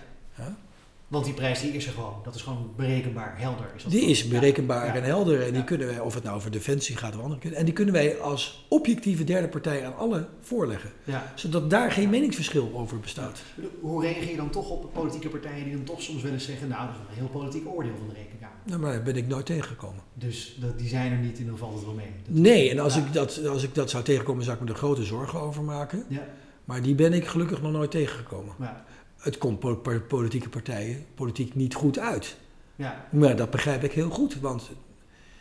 [1.15, 2.15] Want die prijs die is er gewoon.
[2.25, 3.67] Dat is gewoon berekenbaar, helder.
[3.77, 5.47] Is dat die is berekenbaar en helder.
[5.47, 7.95] En die kunnen wij, of het nou over defensie gaat of andere En die kunnen
[7.95, 10.91] wij als objectieve derde partij aan alle voorleggen.
[11.35, 13.43] Zodat daar geen meningsverschil over bestaat.
[13.81, 16.69] Hoe reageer je dan toch op politieke partijen die dan toch soms willen zeggen...
[16.69, 18.57] nou, dat is een heel politiek oordeel van de rekenkamer.
[18.65, 20.03] Nou, maar daar ben ik nooit tegengekomen.
[20.15, 22.13] Dus dat, die zijn er niet in, dan valt het wel mee.
[22.27, 25.05] nee, en als, ik dat, als ik dat zou tegenkomen, zou ik me er grote
[25.05, 26.05] zorgen over maken.
[26.09, 26.27] Ja.
[26.65, 28.55] Maar die ben ik gelukkig nog nooit tegengekomen.
[28.59, 28.85] Ja
[29.25, 32.37] het komt politieke partijen politiek niet goed uit.
[32.77, 33.09] Ja.
[33.11, 34.71] Maar dat begrijp ik heel goed, want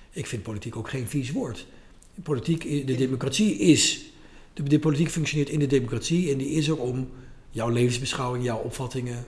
[0.10, 1.68] ik vind politiek ook geen vies woord.
[2.24, 4.06] Politiek, de democratie is,
[4.54, 7.10] de, de, politiek functioneert in de democratie en die is er om
[7.50, 9.26] jouw levensbeschouwing, jouw opvattingen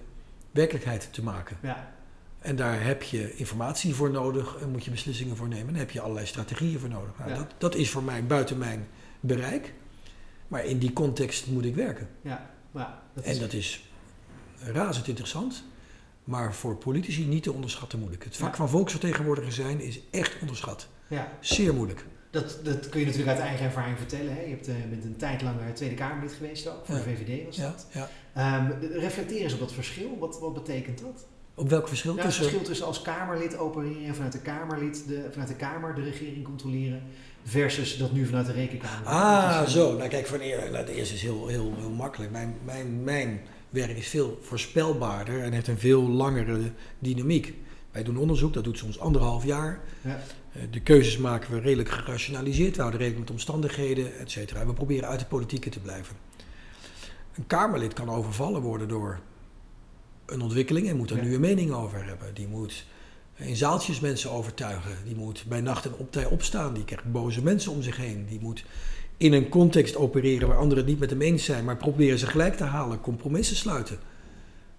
[0.51, 1.57] werkelijkheid te maken.
[1.61, 1.93] Ja.
[2.39, 5.67] En daar heb je informatie voor nodig en moet je beslissingen voor nemen.
[5.67, 7.17] En daar heb je allerlei strategieën voor nodig.
[7.17, 8.87] Nou, dat, dat is voor mij buiten mijn
[9.19, 9.73] bereik.
[10.47, 12.09] Maar in die context moet ik werken.
[12.21, 13.89] Ja, ja dat en dat is
[14.73, 15.63] razend interessant,
[16.23, 18.23] maar voor politici niet te onderschatten moeilijk.
[18.23, 20.87] Het vak van volksvertegenwoordiger zijn is echt onderschat.
[21.07, 21.31] Ja.
[21.39, 22.05] Zeer moeilijk.
[22.31, 24.33] Dat, dat kun je natuurlijk uit eigen ervaring vertellen.
[24.33, 24.41] Hè?
[24.41, 27.57] Je hebt, uh, bent een tijd lang Tweede Kamerlid geweest ook, voor de VVD was
[27.57, 27.87] dat.
[28.33, 28.59] Ja.
[28.59, 30.17] Um, reflecteer eens op dat verschil.
[30.19, 31.25] Wat, wat betekent dat?
[31.55, 32.15] Op welk verschil?
[32.15, 36.01] Het verschil tussen als Kamerlid opereren en vanuit de, Kamerlid de, vanuit de Kamer de
[36.01, 37.03] regering controleren.
[37.43, 39.07] Versus dat nu vanuit de rekenkamer.
[39.07, 39.97] Ah, zo.
[39.97, 42.31] Nou kijk, van eer, nou, de eerste is heel, heel, heel makkelijk.
[42.31, 43.41] Mijn, mijn, mijn
[43.75, 47.53] werk is veel voorspelbaarder en heeft een veel langere dynamiek.
[47.91, 49.79] Wij doen onderzoek, dat doet soms anderhalf jaar.
[50.01, 50.19] Ja.
[50.51, 52.75] Eh, de keuzes maken we redelijk gerationaliseerd.
[52.75, 54.65] We houden rekening met omstandigheden, et cetera.
[54.65, 56.15] We proberen uit de politieke te blijven.
[57.35, 59.19] Een Kamerlid kan overvallen worden door
[60.25, 62.33] een ontwikkeling en moet er nu een mening over hebben.
[62.33, 62.85] Die moet
[63.35, 64.97] in zaaltjes mensen overtuigen.
[65.05, 66.73] Die moet bij nacht en optij opstaan.
[66.73, 68.25] Die krijgt boze mensen om zich heen.
[68.25, 68.65] Die moet
[69.17, 72.27] in een context opereren waar anderen het niet met hem eens zijn, maar proberen ze
[72.27, 73.97] gelijk te halen, compromissen sluiten.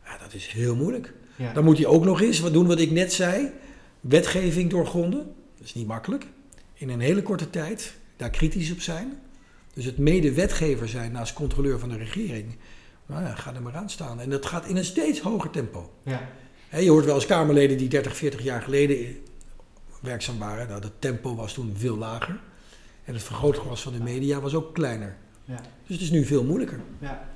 [0.05, 1.13] Ja, dat is heel moeilijk.
[1.55, 3.51] Dan moet hij ook nog eens wat doen wat ik net zei:
[4.01, 5.35] wetgeving doorgronden.
[5.57, 6.27] Dat is niet makkelijk.
[6.75, 9.19] In een hele korte tijd daar kritisch op zijn.
[9.75, 12.57] Dus het mede-wetgever zijn naast controleur van de regering.
[13.07, 14.21] Nou ja, ga er maar aan staan.
[14.21, 15.91] En dat gaat in een steeds hoger tempo.
[16.03, 16.29] Ja.
[16.79, 19.17] je hoort wel eens Kamerleden die 30, 40 jaar geleden
[20.01, 20.69] werkzaam waren.
[20.69, 22.41] Nou, dat tempo was toen veel lager.
[23.07, 25.17] En het vergrootglas van de media was ook kleiner.
[25.45, 25.61] Ja.
[25.87, 26.81] Dus het is nu veel moeilijker.
[26.99, 27.29] Ja.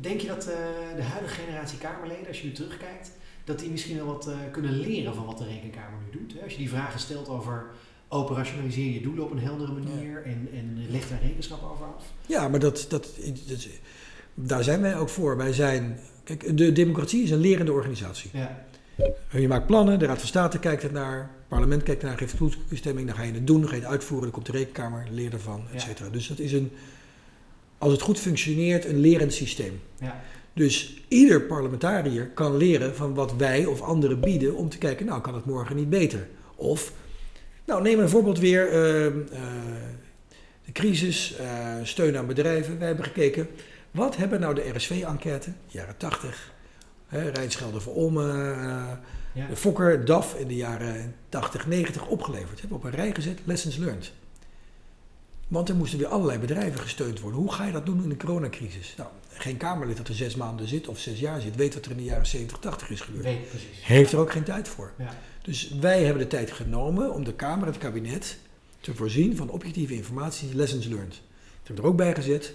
[0.00, 0.54] Denk je dat uh,
[0.96, 3.10] de huidige generatie Kamerleden, als je nu terugkijkt,
[3.44, 6.32] dat die misschien wel wat uh, kunnen leren van wat de Rekenkamer nu doet?
[6.32, 6.42] Hè?
[6.42, 7.66] Als je die vragen stelt over
[8.08, 12.04] operationaliseer je doelen op een heldere manier en, en leg daar rekenschap over af?
[12.26, 13.08] Ja, maar dat, dat,
[13.46, 13.68] dat,
[14.34, 15.36] daar zijn wij ook voor.
[15.36, 18.30] Wij zijn, kijk, de democratie is een lerende organisatie.
[18.32, 18.64] Ja.
[19.30, 22.36] Je maakt plannen, de Raad van State kijkt er naar, het parlement kijkt ernaar, geeft
[22.68, 25.06] toestemming, dan ga je het doen, dan ga je het uitvoeren, dan komt de rekenkamer,
[25.10, 26.08] leer ervan, et cetera.
[26.08, 26.72] Dus dat is een,
[27.78, 29.80] als het goed functioneert, een lerend systeem.
[30.00, 30.20] Ja.
[30.52, 35.20] Dus ieder parlementariër kan leren van wat wij of anderen bieden om te kijken, nou
[35.20, 36.28] kan het morgen niet beter.
[36.54, 36.92] Of,
[37.64, 39.12] nou neem een voorbeeld weer, uh, uh,
[40.64, 42.78] de crisis, uh, steun aan bedrijven.
[42.78, 43.48] Wij hebben gekeken,
[43.90, 46.52] wat hebben nou de RSV-enquête, jaren 80,
[47.12, 48.54] Rijnschelde voor Olme,
[49.34, 52.60] uh, de Fokker, DAF in de jaren 80, 90 opgeleverd.
[52.60, 54.12] Hebben op een rij gezet, lessons learned.
[55.48, 57.40] Want er moesten weer allerlei bedrijven gesteund worden.
[57.40, 58.94] Hoe ga je dat doen in de coronacrisis?
[58.96, 61.90] Nou, geen Kamerlid dat er zes maanden zit of zes jaar zit, weet wat er
[61.90, 63.24] in de jaren 70, 80 is gebeurd.
[63.24, 63.84] Nee, precies.
[63.84, 64.92] Heeft er ook geen tijd voor.
[64.98, 65.14] Ja.
[65.42, 68.38] Dus wij hebben de tijd genomen om de Kamer, het kabinet,
[68.80, 71.14] te voorzien van objectieve informatie, lessons learned.
[71.62, 72.54] Ik heb er ook bij gezet.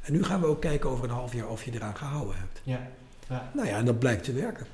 [0.00, 2.60] En nu gaan we ook kijken over een half jaar of je eraan gehouden hebt.
[2.62, 2.90] Ja.
[3.28, 3.50] Ja.
[3.54, 4.66] Nou ja, en dat blijkt te werken.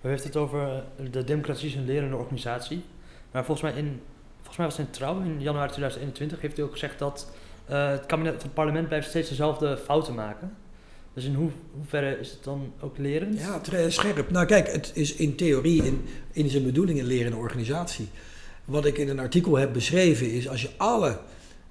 [0.00, 2.84] We heeft het over de democratie is een lerende organisatie.
[3.30, 4.00] Maar volgens mij, in,
[4.36, 7.30] volgens mij was het in Trouw in januari 2021 heeft hij ook gezegd dat
[7.70, 10.56] uh, het, kabinet, het parlement blijft steeds dezelfde fouten maken.
[11.14, 13.38] Dus in hoe, hoeverre is het dan ook lerend?
[13.38, 14.30] Ja, scherp.
[14.30, 18.08] Nou kijk, het is in theorie, in, in zijn bedoeling een lerende organisatie.
[18.64, 21.18] Wat ik in een artikel heb beschreven is, als je alle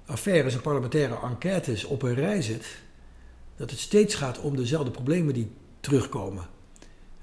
[0.06, 2.66] affaires en parlementaire enquêtes op een rij zet,
[3.56, 5.50] dat het steeds gaat om dezelfde problemen die
[5.82, 6.46] terugkomen.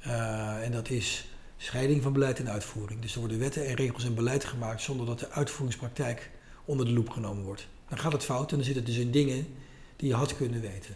[0.08, 3.02] Uh, en dat is scheiding van beleid en uitvoering.
[3.02, 6.30] Dus er worden wetten en regels en beleid gemaakt zonder dat de uitvoeringspraktijk
[6.66, 7.68] onder de loep genomen wordt.
[7.90, 9.48] Dan gaat het fout en dan zit het dus in dingen
[9.96, 10.96] die je had kunnen weten.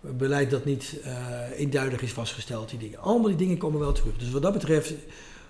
[0.00, 2.98] Beleid dat niet uh, eenduidig is vastgesteld, die dingen.
[2.98, 4.16] Allemaal die dingen komen wel terug.
[4.16, 4.94] Dus wat dat betreft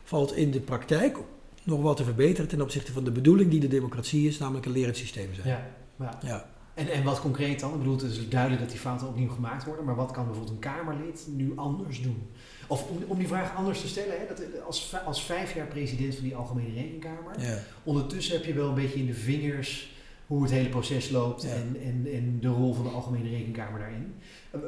[0.05, 1.19] valt in de praktijk
[1.63, 4.73] nog wat te verbeteren ten opzichte van de bedoeling die de democratie is, namelijk een
[4.73, 5.49] lerend systeem zijn.
[5.49, 5.67] Ja,
[5.99, 6.19] ja.
[6.23, 6.49] ja.
[6.79, 7.73] En, en wat concreet dan?
[7.73, 10.55] Ik bedoel, het is duidelijk dat die fouten opnieuw gemaakt worden, maar wat kan bijvoorbeeld
[10.55, 12.29] een Kamerlid nu anders doen?
[12.67, 16.15] Of om, om die vraag anders te stellen, hè, dat, als, als vijf jaar president
[16.15, 17.59] van die Algemene Rekenkamer, ja.
[17.85, 21.77] ondertussen heb je wel een beetje in de vingers hoe het hele proces loopt en,
[21.83, 24.15] en, en de rol van de Algemene Rekenkamer daarin.
[24.51, 24.61] Eh,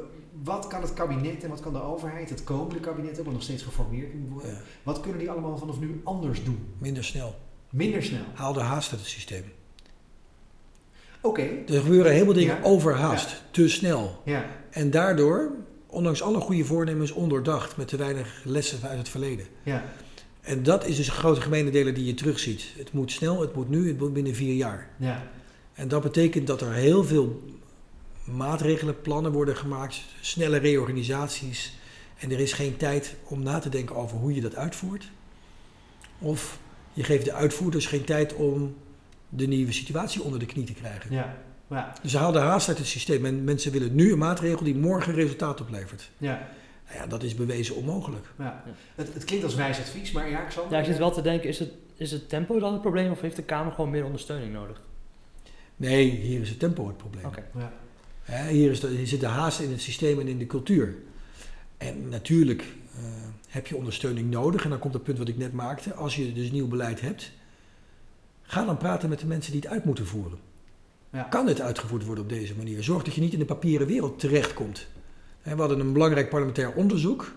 [0.43, 3.63] wat kan het kabinet en wat kan de overheid, het komende kabinet, wat nog steeds
[3.63, 6.73] geformeerd moet worden, wat kunnen die allemaal vanaf nu anders doen?
[6.77, 7.35] Minder snel.
[7.69, 8.23] Minder snel.
[8.33, 9.43] Haal de haast uit het systeem.
[11.21, 11.47] Oké.
[11.67, 14.21] Er gebeuren heel veel dingen overhaast, te snel.
[14.25, 14.45] Ja.
[14.69, 15.51] En daardoor,
[15.87, 19.45] ondanks alle goede voornemens, ondoordacht, met te weinig lessen uit het verleden.
[19.63, 19.83] Ja.
[20.41, 22.65] En dat is dus een grote gemene delen die je terugziet.
[22.77, 24.89] Het moet snel, het moet nu, het moet binnen vier jaar.
[24.97, 25.27] Ja.
[25.73, 27.41] En dat betekent dat er heel veel
[28.23, 31.73] maatregelen, plannen worden gemaakt, snelle reorganisaties.
[32.17, 35.11] En er is geen tijd om na te denken over hoe je dat uitvoert.
[36.19, 36.59] Of
[36.93, 38.75] je geeft de uitvoerders geen tijd om
[39.31, 41.13] de nieuwe situatie onder de knie te krijgen.
[41.13, 41.37] Ja.
[41.69, 41.93] Ja.
[42.01, 43.25] Dus haal de haast uit het systeem.
[43.25, 46.09] En mensen willen nu een maatregel die morgen resultaat oplevert.
[46.17, 46.47] Ja.
[46.87, 48.25] Nou ja, dat is bewezen onmogelijk.
[48.37, 48.63] Ja.
[48.95, 50.67] Het, het, klinkt als wijs advies, maar ja, ik zal...
[50.69, 53.21] Ja, ik zit wel te denken, is het, is het tempo dan het probleem of
[53.21, 54.81] heeft de Kamer gewoon meer ondersteuning nodig?
[55.75, 57.25] Nee, hier is het tempo het probleem.
[57.25, 57.43] Okay.
[58.25, 58.47] Ja.
[58.47, 60.95] hier, is de, hier zit de haast in het systeem en in de cultuur.
[61.77, 63.03] En natuurlijk uh,
[63.47, 64.63] heb je ondersteuning nodig.
[64.63, 65.93] En dan komt het punt wat ik net maakte.
[65.93, 67.31] Als je dus nieuw beleid hebt,
[68.51, 70.39] ga dan praten met de mensen die het uit moeten voeren.
[71.11, 71.23] Ja.
[71.23, 72.83] Kan het uitgevoerd worden op deze manier?
[72.83, 74.87] Zorg dat je niet in de papieren wereld terechtkomt.
[75.41, 77.33] We hadden een belangrijk parlementair onderzoek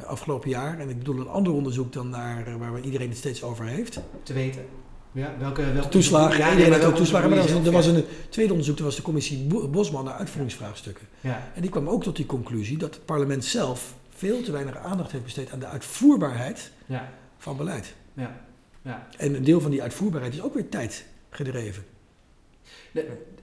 [0.00, 0.78] uh, afgelopen jaar.
[0.78, 4.00] En ik bedoel een ander onderzoek dan naar, uh, waar iedereen het steeds over heeft.
[4.22, 4.64] Te weten.
[5.12, 6.38] Ja, welke, welke toeslagen.
[6.38, 7.28] Ja, iedereen ook toeslagen.
[7.28, 11.06] Maar er was, er was een tweede onderzoek, dat was de commissie Bosman naar uitvoeringsvraagstukken.
[11.20, 11.50] Ja.
[11.54, 15.12] En die kwam ook tot die conclusie dat het parlement zelf veel te weinig aandacht
[15.12, 17.12] heeft besteed aan de uitvoerbaarheid ja.
[17.38, 17.94] van beleid.
[18.14, 18.44] Ja.
[18.86, 19.06] Ja.
[19.18, 21.84] En een deel van die uitvoerbaarheid is ook weer tijd gedreven.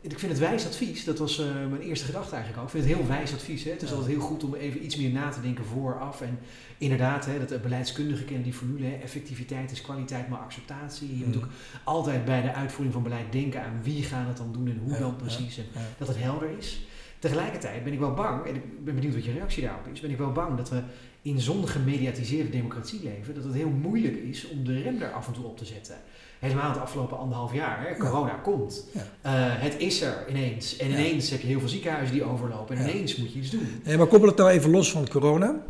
[0.01, 2.73] ik vind het wijs advies, dat was uh, mijn eerste gedachte eigenlijk ook.
[2.73, 3.63] Ik vind het heel wijs advies.
[3.63, 3.71] Hè?
[3.71, 3.95] Het is ja.
[3.95, 6.21] altijd heel goed om even iets meer na te denken vooraf.
[6.21, 6.39] En
[6.77, 8.85] inderdaad, hè, dat beleidskundigen kennen die formule.
[8.85, 8.95] Hè?
[8.95, 11.17] Effectiviteit is kwaliteit, maar acceptatie.
[11.17, 11.47] Je moet ook
[11.83, 14.93] altijd bij de uitvoering van beleid denken aan wie gaat het dan doen en hoe
[14.93, 15.57] ja, dan precies.
[15.57, 15.65] En
[15.97, 16.85] dat het helder is.
[17.19, 20.09] Tegelijkertijd ben ik wel bang, en ik ben benieuwd wat je reactie daarop is, ben
[20.09, 20.81] ik wel bang dat we
[21.23, 25.27] in zo'n gemediatiseerde democratie leven, dat het heel moeilijk is om de rem daar af
[25.27, 25.95] en toe op te zetten.
[26.39, 28.33] Helemaal het afgelopen anderhalf jaar, hè, corona ja.
[28.33, 28.85] komt.
[28.93, 29.01] Ja.
[29.01, 30.77] Uh, het is er ineens.
[30.77, 32.77] En ineens heb je heel veel ziekenhuizen die overlopen.
[32.77, 33.67] En ineens moet je iets doen.
[33.83, 35.61] Nee, maar koppel het nou even los van corona.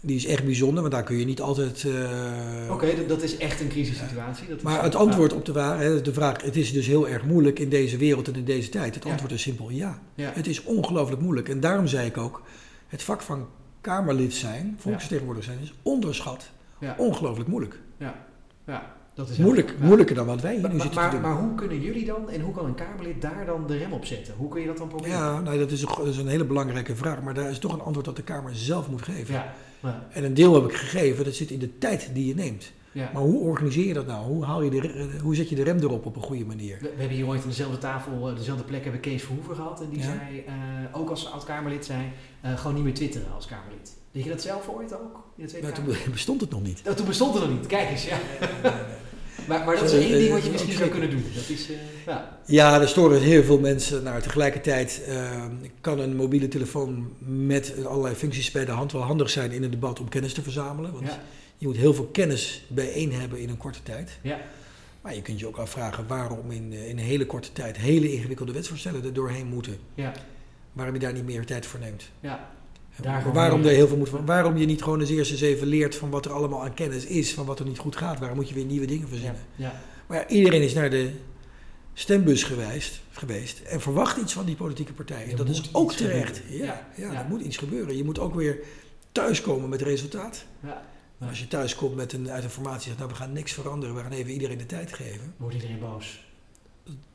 [0.00, 1.82] Die is echt bijzonder, want daar kun je niet altijd.
[1.82, 1.94] Uh,
[2.64, 4.48] Oké, okay, dat is echt een crisissituatie.
[4.48, 7.58] Dat maar het antwoord op de vraag, de vraag: het is dus heel erg moeilijk
[7.58, 8.94] in deze wereld en in deze tijd.
[8.94, 10.02] Het antwoord is simpel ja.
[10.14, 11.48] Het is ongelooflijk moeilijk.
[11.48, 12.42] En daarom zei ik ook:
[12.86, 13.46] het vak van
[13.86, 16.50] Kamerlid zijn, volksvertegenwoordiger zijn, is onderschat.
[16.96, 17.80] Ongelooflijk moeilijk.
[17.96, 18.14] Ja,
[18.66, 18.94] ja.
[19.14, 21.30] Dat is Moeilijk, moeilijker dan wat wij hier maar, nu zitten maar, te doen.
[21.30, 24.04] Maar hoe kunnen jullie dan en hoe kan een Kamerlid daar dan de rem op
[24.04, 24.34] zetten?
[24.36, 25.16] Hoe kun je dat dan proberen?
[25.16, 27.72] Ja, nou, dat, is een, dat is een hele belangrijke vraag, maar daar is toch
[27.72, 29.34] een antwoord dat de Kamer zelf moet geven.
[29.34, 29.54] Ja.
[29.82, 30.06] ja.
[30.10, 32.72] En een deel heb ik gegeven, dat zit in de tijd die je neemt.
[32.96, 33.10] Ja.
[33.12, 34.24] Maar hoe organiseer je dat nou?
[34.26, 36.76] Hoe, haal je de, hoe zet je de rem erop op een goede manier?
[36.80, 39.80] We, we hebben hier ooit aan dezelfde tafel, dezelfde plek hebben Kees Verhoeven gehad.
[39.80, 40.04] En die Ja.
[40.04, 40.52] zei, uh,
[41.00, 41.98] ook als oud-Kamerlid zei,
[42.44, 43.96] uh, gewoon niet meer twitteren als Kamerlid.
[44.12, 45.24] Deed je dat zelf ooit ook?
[45.60, 46.82] Nou, toen bestond het nog niet.
[46.86, 47.66] Oh, toen bestond het nog niet.
[47.66, 48.18] Kijk eens, ja.
[49.48, 51.24] maar, maar dat is één ding wat je misschien zou kunnen doen.
[51.34, 51.76] Dat is, uh,
[52.06, 52.38] ja.
[52.46, 54.22] Ja, er storen heel veel mensen naar.
[54.22, 55.44] Tegelijkertijd uh,
[55.80, 59.70] kan een mobiele telefoon met allerlei functies bij de hand wel handig zijn in een
[59.70, 60.92] debat om kennis te verzamelen.
[60.92, 61.20] Want Ja.
[61.56, 64.18] Je moet heel veel kennis bijeen hebben in een korte tijd.
[64.22, 64.40] Ja.
[65.00, 68.12] Maar je kunt je ook afvragen waarom in, eh, in een hele korte tijd hele
[68.12, 69.78] ingewikkelde wetsvoorstellen er doorheen moeten.
[69.94, 70.12] Ja.
[70.72, 72.10] Waarom je daar niet meer tijd voor neemt.
[72.20, 72.50] Ja.
[72.96, 75.40] En Daar gewoon waarom, er heel veel moet, waarom je niet gewoon eens eerst eens
[75.40, 78.18] even leert van wat er allemaal aan kennis is, van wat er niet goed gaat.
[78.18, 79.40] Waarom moet je weer nieuwe dingen verzinnen?
[79.54, 79.80] Ja.
[80.06, 81.10] Maar ja, iedereen is naar de
[81.94, 85.36] stembus geweest, geweest en verwacht iets van die politieke partijen.
[85.36, 86.42] dat is ook terecht.
[86.48, 87.96] Ja, ja, ja, er moet iets gebeuren.
[87.96, 88.58] Je moet ook weer
[89.12, 90.44] thuiskomen met resultaat.
[90.62, 90.82] Ja.
[91.18, 93.94] Als je thuis komt met een, uit een formatie zegt, nou we gaan niks veranderen,
[93.94, 95.34] we gaan even iedereen de tijd geven.
[95.36, 96.24] Wordt iedereen boos?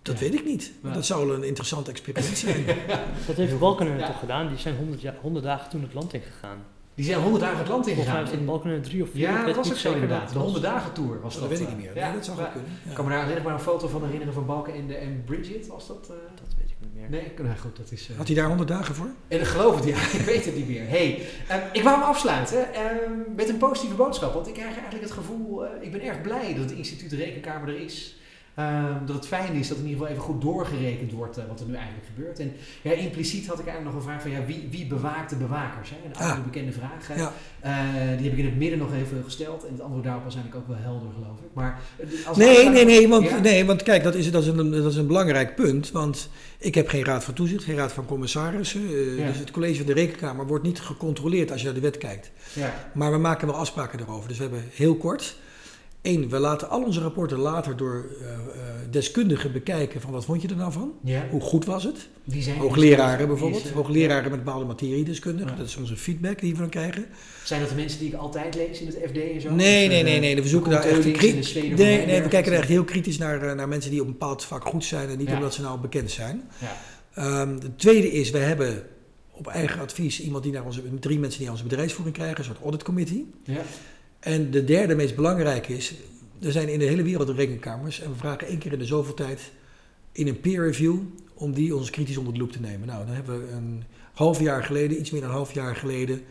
[0.02, 0.72] Dat weet ik niet.
[0.82, 2.66] Dat zou een interessant experiment zijn.
[3.28, 4.47] dat heeft Balkenende toch gedaan?
[4.47, 4.76] Die zijn
[5.22, 6.64] honderd dagen toen het land ingegaan.
[7.02, 8.28] Die zijn 100 dagen het land ingegaan.
[8.28, 9.22] Volgens mij was het drie of vier.
[9.22, 10.34] Ja, dat was ook zo inderdaad.
[10.34, 11.41] De 100 dagen tour was dat.
[11.41, 11.95] Dat weet ik niet meer.
[11.95, 12.72] Ja, dat zou wel kunnen.
[12.89, 15.24] Ik kan me daar alleen maar een foto van herinneren van Balken en, de, en
[15.26, 15.68] Bridget.
[15.68, 16.08] Was dat?
[16.12, 16.16] Uh...
[16.36, 17.10] Dat weet ik niet meer.
[17.10, 18.10] Nee, nou goed, dat is...
[18.10, 18.18] Uh...
[18.18, 19.08] Had hij daar 100 dagen voor?
[19.28, 19.95] En ik geloof het, ja.
[20.20, 20.88] ik weet het niet meer.
[20.88, 22.68] hey, uh, ik wou hem afsluiten
[23.36, 24.34] met een positieve boodschap.
[24.34, 27.82] Want ik krijg eigenlijk het gevoel, ik ben erg blij dat het instituut Rekenkamer er
[27.82, 28.16] is.
[28.56, 31.60] Ehm, dat het fijn is dat in ieder geval even goed doorgerekend wordt uh, wat
[31.60, 32.39] er nu eigenlijk gebeurt.
[32.39, 35.36] En ja, impliciet had ik eigenlijk nog een vraag van ja, wie, wie bewaakt de
[35.36, 35.89] bewakers?
[35.89, 35.95] Hè?
[36.06, 36.43] Een ah.
[36.43, 37.18] bekende vraag.
[37.18, 37.34] Ja.
[37.66, 39.66] Uh, die heb ik in het midden nog even gesteld.
[39.66, 41.49] En het antwoord daarop was eigenlijk ook wel helder, geloof ik.
[41.54, 44.72] Maar, eh, als nee, nee, nee, want, nee, want kijk, dat is, dat, is een,
[44.72, 45.91] dat is een belangrijk punt.
[45.91, 48.82] Want ik heb geen raad van toezicht, geen raad van commissarissen.
[48.82, 51.97] Uh, Dus het college van de rekenkamer wordt niet gecontroleerd als je naar de wet
[51.97, 52.32] kijkt.
[52.54, 52.89] Ja.
[52.93, 54.28] Maar we maken wel afspraken daarover.
[54.28, 55.36] Dus we hebben heel kort
[56.02, 58.28] Eén, we laten al onze rapporten later door uh,
[58.89, 60.93] deskundigen bekijken van wat vond je er nou van?
[61.04, 61.28] Ja.
[61.30, 62.08] Hoe goed was het?
[62.28, 66.70] Zijn Hoogleraren bijvoorbeeld, is, hoogleraren met bepaalde materiedeskundigen, dat is onze feedback die we dan
[66.70, 67.06] krijgen.
[67.43, 69.54] Zijn dat de mensen die ik altijd lees in het FD en zo?
[69.54, 71.54] Nee, nee, nee, nee, we zoeken daar echt kritisch.
[71.54, 74.12] Nee, nee, we kijken er echt heel kritisch naar, eh, naar mensen die op een
[74.12, 76.49] bepaald vak goed zijn en niet omdat ze nou bekend zijn.
[76.58, 77.41] Ja.
[77.41, 78.84] Um, de tweede is, we hebben
[79.32, 82.43] op eigen advies iemand die naar onze, drie mensen die naar onze bedrijfsvoering krijgen, een
[82.43, 83.30] soort audit committee.
[83.43, 83.62] Ja.
[84.22, 85.94] En de derde meest belangrijke is,
[86.42, 89.14] er zijn in de hele wereld rekenkamers en we vragen één keer in de zoveel
[89.14, 89.52] tijd
[90.12, 90.98] in een peer review
[91.34, 92.88] om die ons kritisch onder de loep te nemen.
[92.88, 96.22] Nou, dan hebben we een half jaar geleden, iets meer dan een half jaar geleden,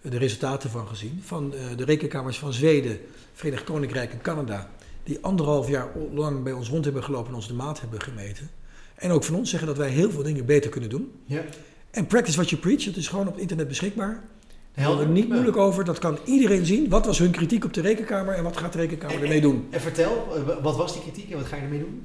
[0.00, 1.20] de resultaten van gezien.
[1.24, 2.98] Van eh, de rekenkamers van Zweden,
[3.32, 4.70] Verenigd Koninkrijk en Canada,
[5.02, 8.50] die anderhalf jaar lang bij ons rond hebben gelopen en ons de maat hebben gemeten.
[8.94, 11.12] En ook van ons zeggen dat wij heel veel dingen beter kunnen doen.
[11.24, 11.44] Ja.
[11.90, 14.22] En practice what you preach, dat is gewoon op internet beschikbaar.
[14.82, 15.06] Helder.
[15.06, 16.88] er niet moeilijk over, dat kan iedereen zien.
[16.88, 19.66] Wat was hun kritiek op de rekenkamer en wat gaat de rekenkamer ermee doen?
[19.70, 22.02] En, vertel, eh, wat was die kritiek en wat ga je ermee doen?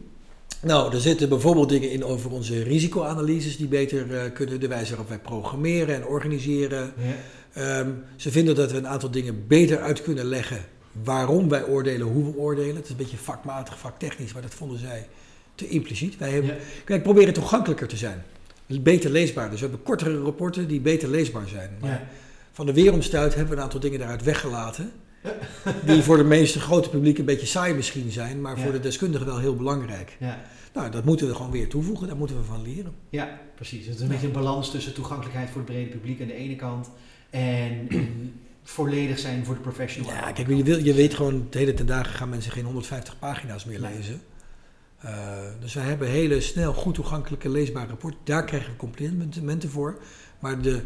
[0.61, 4.89] Nou, er zitten bijvoorbeeld dingen in over onze risicoanalyses die beter uh, kunnen, de wijze
[4.89, 6.93] waarop wij programmeren en organiseren.
[6.97, 7.13] Ja.
[7.53, 10.65] Ehm, ze vinden dat we een aantal dingen beter uit kunnen leggen
[11.03, 12.75] waarom wij oordelen, hoe we oordelen.
[12.75, 15.07] Het is een beetje vakmatig, vaktechnisch, maar dat vonden zij
[15.55, 16.17] te impliciet.
[16.17, 16.55] Wij hebben,
[16.87, 16.99] ja.
[16.99, 18.23] proberen toegankelijker te zijn.
[18.67, 19.49] Beter leesbaar.
[19.49, 21.69] Dus we hebben kortere rapporten die beter leesbaar zijn.
[21.79, 22.07] Maar ja
[22.61, 24.91] van de weeromstuit hebben we een aantal dingen daaruit weggelaten.
[25.85, 29.25] die voor de meeste grote publiek een beetje saai misschien zijn, maar voor de deskundigen
[29.25, 30.17] wel heel belangrijk.
[30.19, 30.41] Ja.
[30.73, 32.93] Nou, dat moeten we gewoon weer toevoegen, daar moeten we van leren.
[33.09, 33.85] Ja, precies.
[33.85, 36.55] Het is een beetje een balans tussen toegankelijkheid voor het brede publiek aan de ene
[36.55, 36.89] kant
[37.29, 37.87] en
[38.63, 40.11] volledig zijn voor de professional.
[40.11, 43.19] Ja, kijk, je, wil, je weet gewoon, de hele ten dagen gaan mensen geen 150
[43.19, 44.21] pagina's meer lezen.
[45.05, 45.11] Uh,
[45.59, 48.19] dus wij hebben hele snel, goed toegankelijke, leesbare rapporten.
[48.23, 49.99] Daar krijgen we complimenten voor.
[50.39, 50.81] Maar de,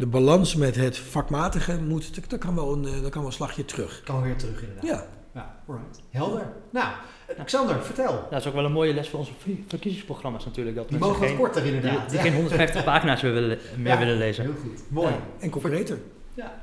[0.00, 3.32] de balans met het vakmatige moet, dat, kan wel een, eh, dat kan wel een
[3.32, 4.02] slagje terug.
[4.04, 4.84] Kan weer terug inderdaad.
[4.84, 5.06] Ja.
[5.34, 6.00] Ja, alright.
[6.10, 6.52] Helder.
[6.70, 6.88] Nou,
[7.36, 8.26] Alexander, vertel.
[8.30, 9.32] Dat is ook wel een mooie les voor onze
[9.66, 10.76] verkiezingsprogramma's natuurlijk.
[10.76, 12.00] Dat die mogen wat korter inderdaad.
[12.00, 14.44] Die, die geen 150 pagina's meer willen, meer willen lezen.
[14.44, 14.82] Heel goed.
[14.88, 15.14] Mooi.
[15.38, 15.98] En concreter.
[16.34, 16.62] Ja.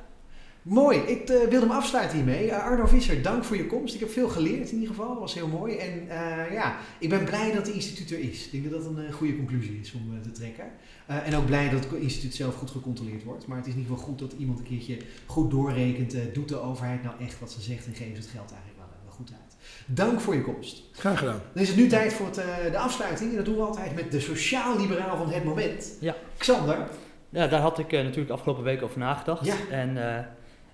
[0.67, 2.45] Mooi, ik uh, wilde hem afsluiten hiermee.
[2.45, 3.93] Uh, Arno Visser, dank voor je komst.
[3.93, 5.75] Ik heb veel geleerd in ieder geval, dat was heel mooi.
[5.75, 8.45] En uh, ja, ik ben blij dat het instituut er is.
[8.45, 10.65] Ik denk dat dat een goede conclusie is om te trekken.
[11.05, 13.47] en ook blij dat het instituut zelf goed gecontroleerd wordt.
[13.47, 16.15] Maar het is in ieder geval goed dat iemand een keertje goed doorrekent.
[16.33, 19.13] doet de overheid nou echt wat ze zegt en geeft het geld eigenlijk wel, wel
[19.13, 19.55] goed uit.
[19.85, 20.83] Dank voor je komst.
[20.91, 21.41] Graag gedaan.
[21.53, 22.35] Dan is het nu tijd voor het,
[22.71, 23.29] de afsluiting.
[23.29, 25.97] En dat doen we altijd met de sociaal-liberaal van het moment.
[25.99, 26.15] Ja.
[26.37, 26.87] Xander.
[27.29, 29.45] Ja, daar had ik natuurlijk afgelopen week over nagedacht.
[29.45, 29.55] Ja.
[29.69, 29.97] En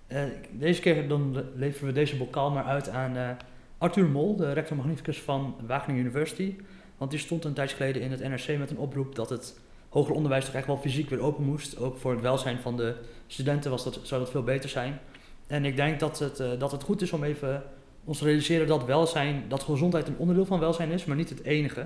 [0.07, 3.29] eh, deze keer dan leveren we deze bokaal maar uit aan uh,
[3.77, 6.55] Arthur Mol, de rector magnificus van Wageningen University.
[6.97, 10.15] Want die stond een tijdje geleden in het NRC met een oproep dat het hoger
[10.15, 11.77] onderwijs toch echt wel fysiek weer open moest.
[11.77, 12.95] Ook voor het welzijn van de
[13.27, 14.99] studenten was dat, zou dat veel beter zijn.
[15.47, 17.63] En ik denk dat het, uh, dat het goed is om even
[18.03, 21.43] ons te realiseren dat welzijn, dat gezondheid een onderdeel van welzijn is, maar niet het
[21.43, 21.85] enige.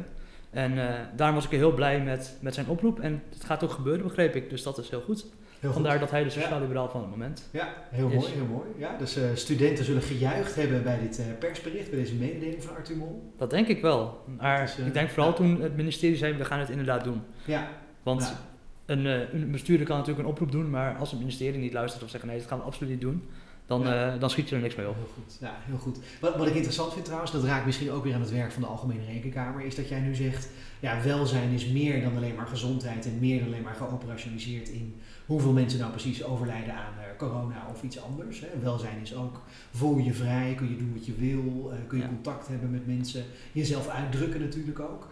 [0.50, 0.76] En
[1.16, 3.00] daarom was ik heel blij met, met zijn oproep.
[3.00, 4.50] En het gaat ook gebeuren, begreep ik.
[4.50, 5.26] Dus dat is heel goed.
[5.62, 8.68] Vandaar dat hij de sociaal-liberaal van het moment Ja, heel mooi, heel mooi.
[8.78, 12.76] Ja, dus uh, studenten zullen gejuicht hebben bij dit uh, persbericht, bij deze mededeling van
[12.76, 13.34] Arthur Mol.
[13.38, 14.24] Dat denk ik wel.
[14.38, 17.22] Maar dus, uh, ik denk vooral toen het ministerie zei, we gaan het inderdaad doen.
[17.46, 17.70] Ja.
[18.04, 18.46] Want ja.
[18.86, 22.10] Een, een, bestuurder kan natuurlijk een oproep doen, maar als het ministerie niet luistert of
[22.10, 23.24] zegt nee, dat gaan we absoluut niet doen,
[23.66, 24.18] dan, ja.
[24.18, 24.96] dan schiet je er niks mee op.
[24.96, 25.38] Heel goed.
[25.40, 26.00] Ja, heel goed.
[26.22, 28.62] Wat, wat ik interessant vind trouwens, dat raakt misschien ook weer aan het werk van
[28.62, 30.50] de Algemene Rekenkamer, is dat jij nu zegt,
[30.80, 35.02] ja, welzijn is meer dan alleen maar gezondheid en meer dan alleen maar geoperationaliseerd in
[35.28, 38.40] hoeveel mensen nou precies overlijden aan corona of iets anders.
[38.40, 38.48] Hè.
[38.62, 42.48] Welzijn is ook, voel je vrij, kun je doen wat je wil, kun je contact
[42.48, 45.08] hebben met mensen, jezelf uitdrukken natuurlijk ook.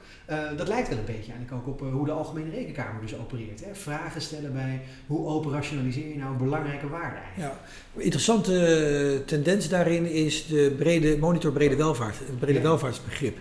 [0.57, 3.65] dat lijkt wel een beetje eigenlijk ook op hoe de Algemene Rekenkamer dus opereert.
[3.65, 3.75] Hè.
[3.75, 7.61] Vragen stellen bij hoe operationaliseer je nou een belangrijke waarde eigenlijk.
[7.95, 13.37] Ja, interessante tendens daarin is de brede, monitor brede welvaart, het brede welvaartsbegrip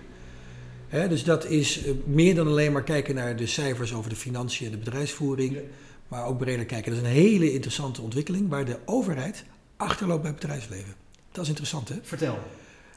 [1.08, 4.66] dus dat is eh, meer dan alleen maar kijken naar de cijfers over de financiën
[4.66, 5.58] en de bedrijfsvoering,
[6.08, 6.92] maar ook breder kijken.
[6.92, 9.44] Dat is een hele interessante ontwikkeling waar de overheid
[9.76, 10.94] achterloopt bij het bedrijfsleven.
[11.32, 11.96] Dat is interessant, hè?
[12.02, 12.38] Vertel.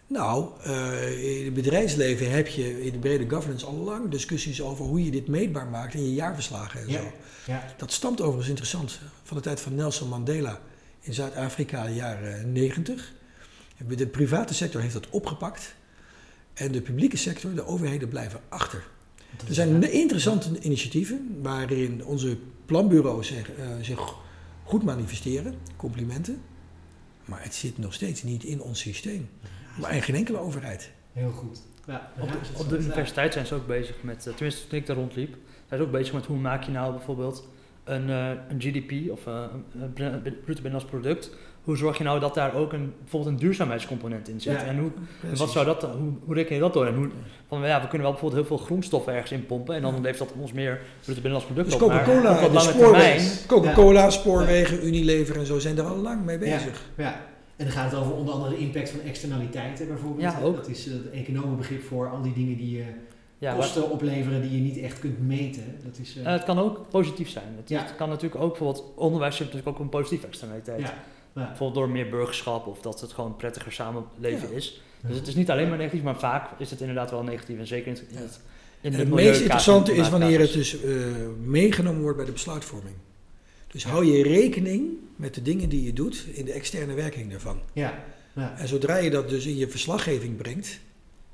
[0.07, 4.85] Nou, uh, in het bedrijfsleven heb je in de brede governance al lang discussies over
[4.85, 7.11] hoe je dit meetbaar maakt in je jaarverslagen en zo.
[7.45, 7.73] Ja.
[7.77, 10.61] Dat stamt overigens interessant van de tijd van Nelson Mandela
[10.99, 13.13] in Zuid-Afrika, de jaren 90.
[13.87, 15.75] De private sector heeft dat opgepakt.
[16.53, 18.83] En de publieke sector, de overheden blijven achter.
[19.47, 22.37] Er zijn interessante initiatieven waarin onze
[22.67, 24.15] planbureaus zich, uh, zich
[24.63, 26.41] goed manifesteren, complimenten.
[27.25, 29.29] Maar het zit nog steeds niet in ons systeem.
[29.79, 30.91] Maar in geen enkele overheid.
[31.13, 31.61] Heel goed.
[31.87, 34.85] Ja, op, de, op de universiteit zijn ze ook bezig met, eh, tenminste toen ik
[34.85, 35.35] daar rondliep,
[35.67, 37.47] zijn ze ook bezig met hoe maak je nou bijvoorbeeld
[37.83, 41.35] een, uh, een GDP of uh, een bruto binnenlands product
[41.67, 44.63] hoe zorg je nou dat daar ook een, bijvoorbeeld een duurzaamheidscomponent in zit?
[44.63, 44.91] en hoe,
[45.35, 46.85] wat zou dat, hoe, hoe reken je dat door?
[46.85, 47.09] En hoe,
[47.47, 50.19] van, ja, we kunnen wel bijvoorbeeld heel veel groenstoffen ergens in pompen en dan heeft
[50.19, 55.77] dat ons meer bruto binnenlands product dus Coca-Cola, spoorwegen, Coca-Cola, spoorwegen, Unilever en zo zijn
[55.77, 56.81] er al lang mee bezig.
[56.97, 57.21] Ja.
[57.55, 60.21] En dan gaat het over onder andere de impact van externaliteiten bijvoorbeeld.
[60.21, 60.55] Ja, ook.
[60.55, 62.83] Dat is het economenbegrip voor al die dingen die je
[63.37, 65.63] ja, kosten opleveren die je niet echt kunt meten.
[65.83, 67.53] Dat is, uh, het kan ook positief zijn.
[67.57, 67.81] Het, ja.
[67.81, 70.81] het, kan natuurlijk ook bijvoorbeeld onderwijs heeft natuurlijk ook een positieve externaliteit.
[70.81, 70.93] Ja.
[71.45, 74.81] Bijvoorbeeld door meer burgerschap of dat het gewoon prettiger samenleven is.
[75.01, 77.59] Dus het is niet alleen maar negatief, maar vaak is het inderdaad wel negatief.
[77.59, 78.05] En zeker in het,
[78.81, 81.05] in het, het meest interessante is wanneer het dus uh,
[81.43, 82.95] meegenomen wordt bij de besluitvorming.
[83.67, 87.59] Dus hou je rekening met de dingen die je doet in de externe werking daarvan.
[87.73, 88.03] Ja.
[88.33, 88.57] ja.
[88.57, 90.79] En zodra je dat dus in je verslaggeving brengt,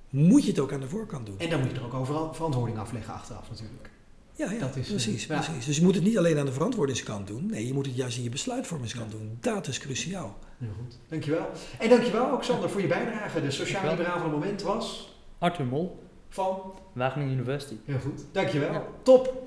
[0.09, 1.39] moet je het ook aan de voorkant doen.
[1.39, 3.89] En dan moet je er ook overal verantwoording afleggen achteraf natuurlijk.
[4.35, 5.65] Ja, ja dat is, precies, eh, precies.
[5.65, 7.45] Dus je moet het niet alleen aan de verantwoordingskant doen.
[7.45, 9.37] Nee, je moet het juist in je besluitvormingskant doen.
[9.39, 10.37] Dat is cruciaal.
[10.57, 10.97] Heel goed.
[11.07, 11.49] Dankjewel.
[11.79, 13.41] En dankjewel ook Sander voor je bijdrage.
[13.41, 15.15] De sociaal liberaal van het moment was...
[15.37, 15.99] Arthur Mol.
[16.29, 16.73] Van?
[16.93, 17.75] Wageningen University.
[17.85, 18.21] Heel goed.
[18.31, 18.87] Dankjewel.
[19.03, 19.43] Top.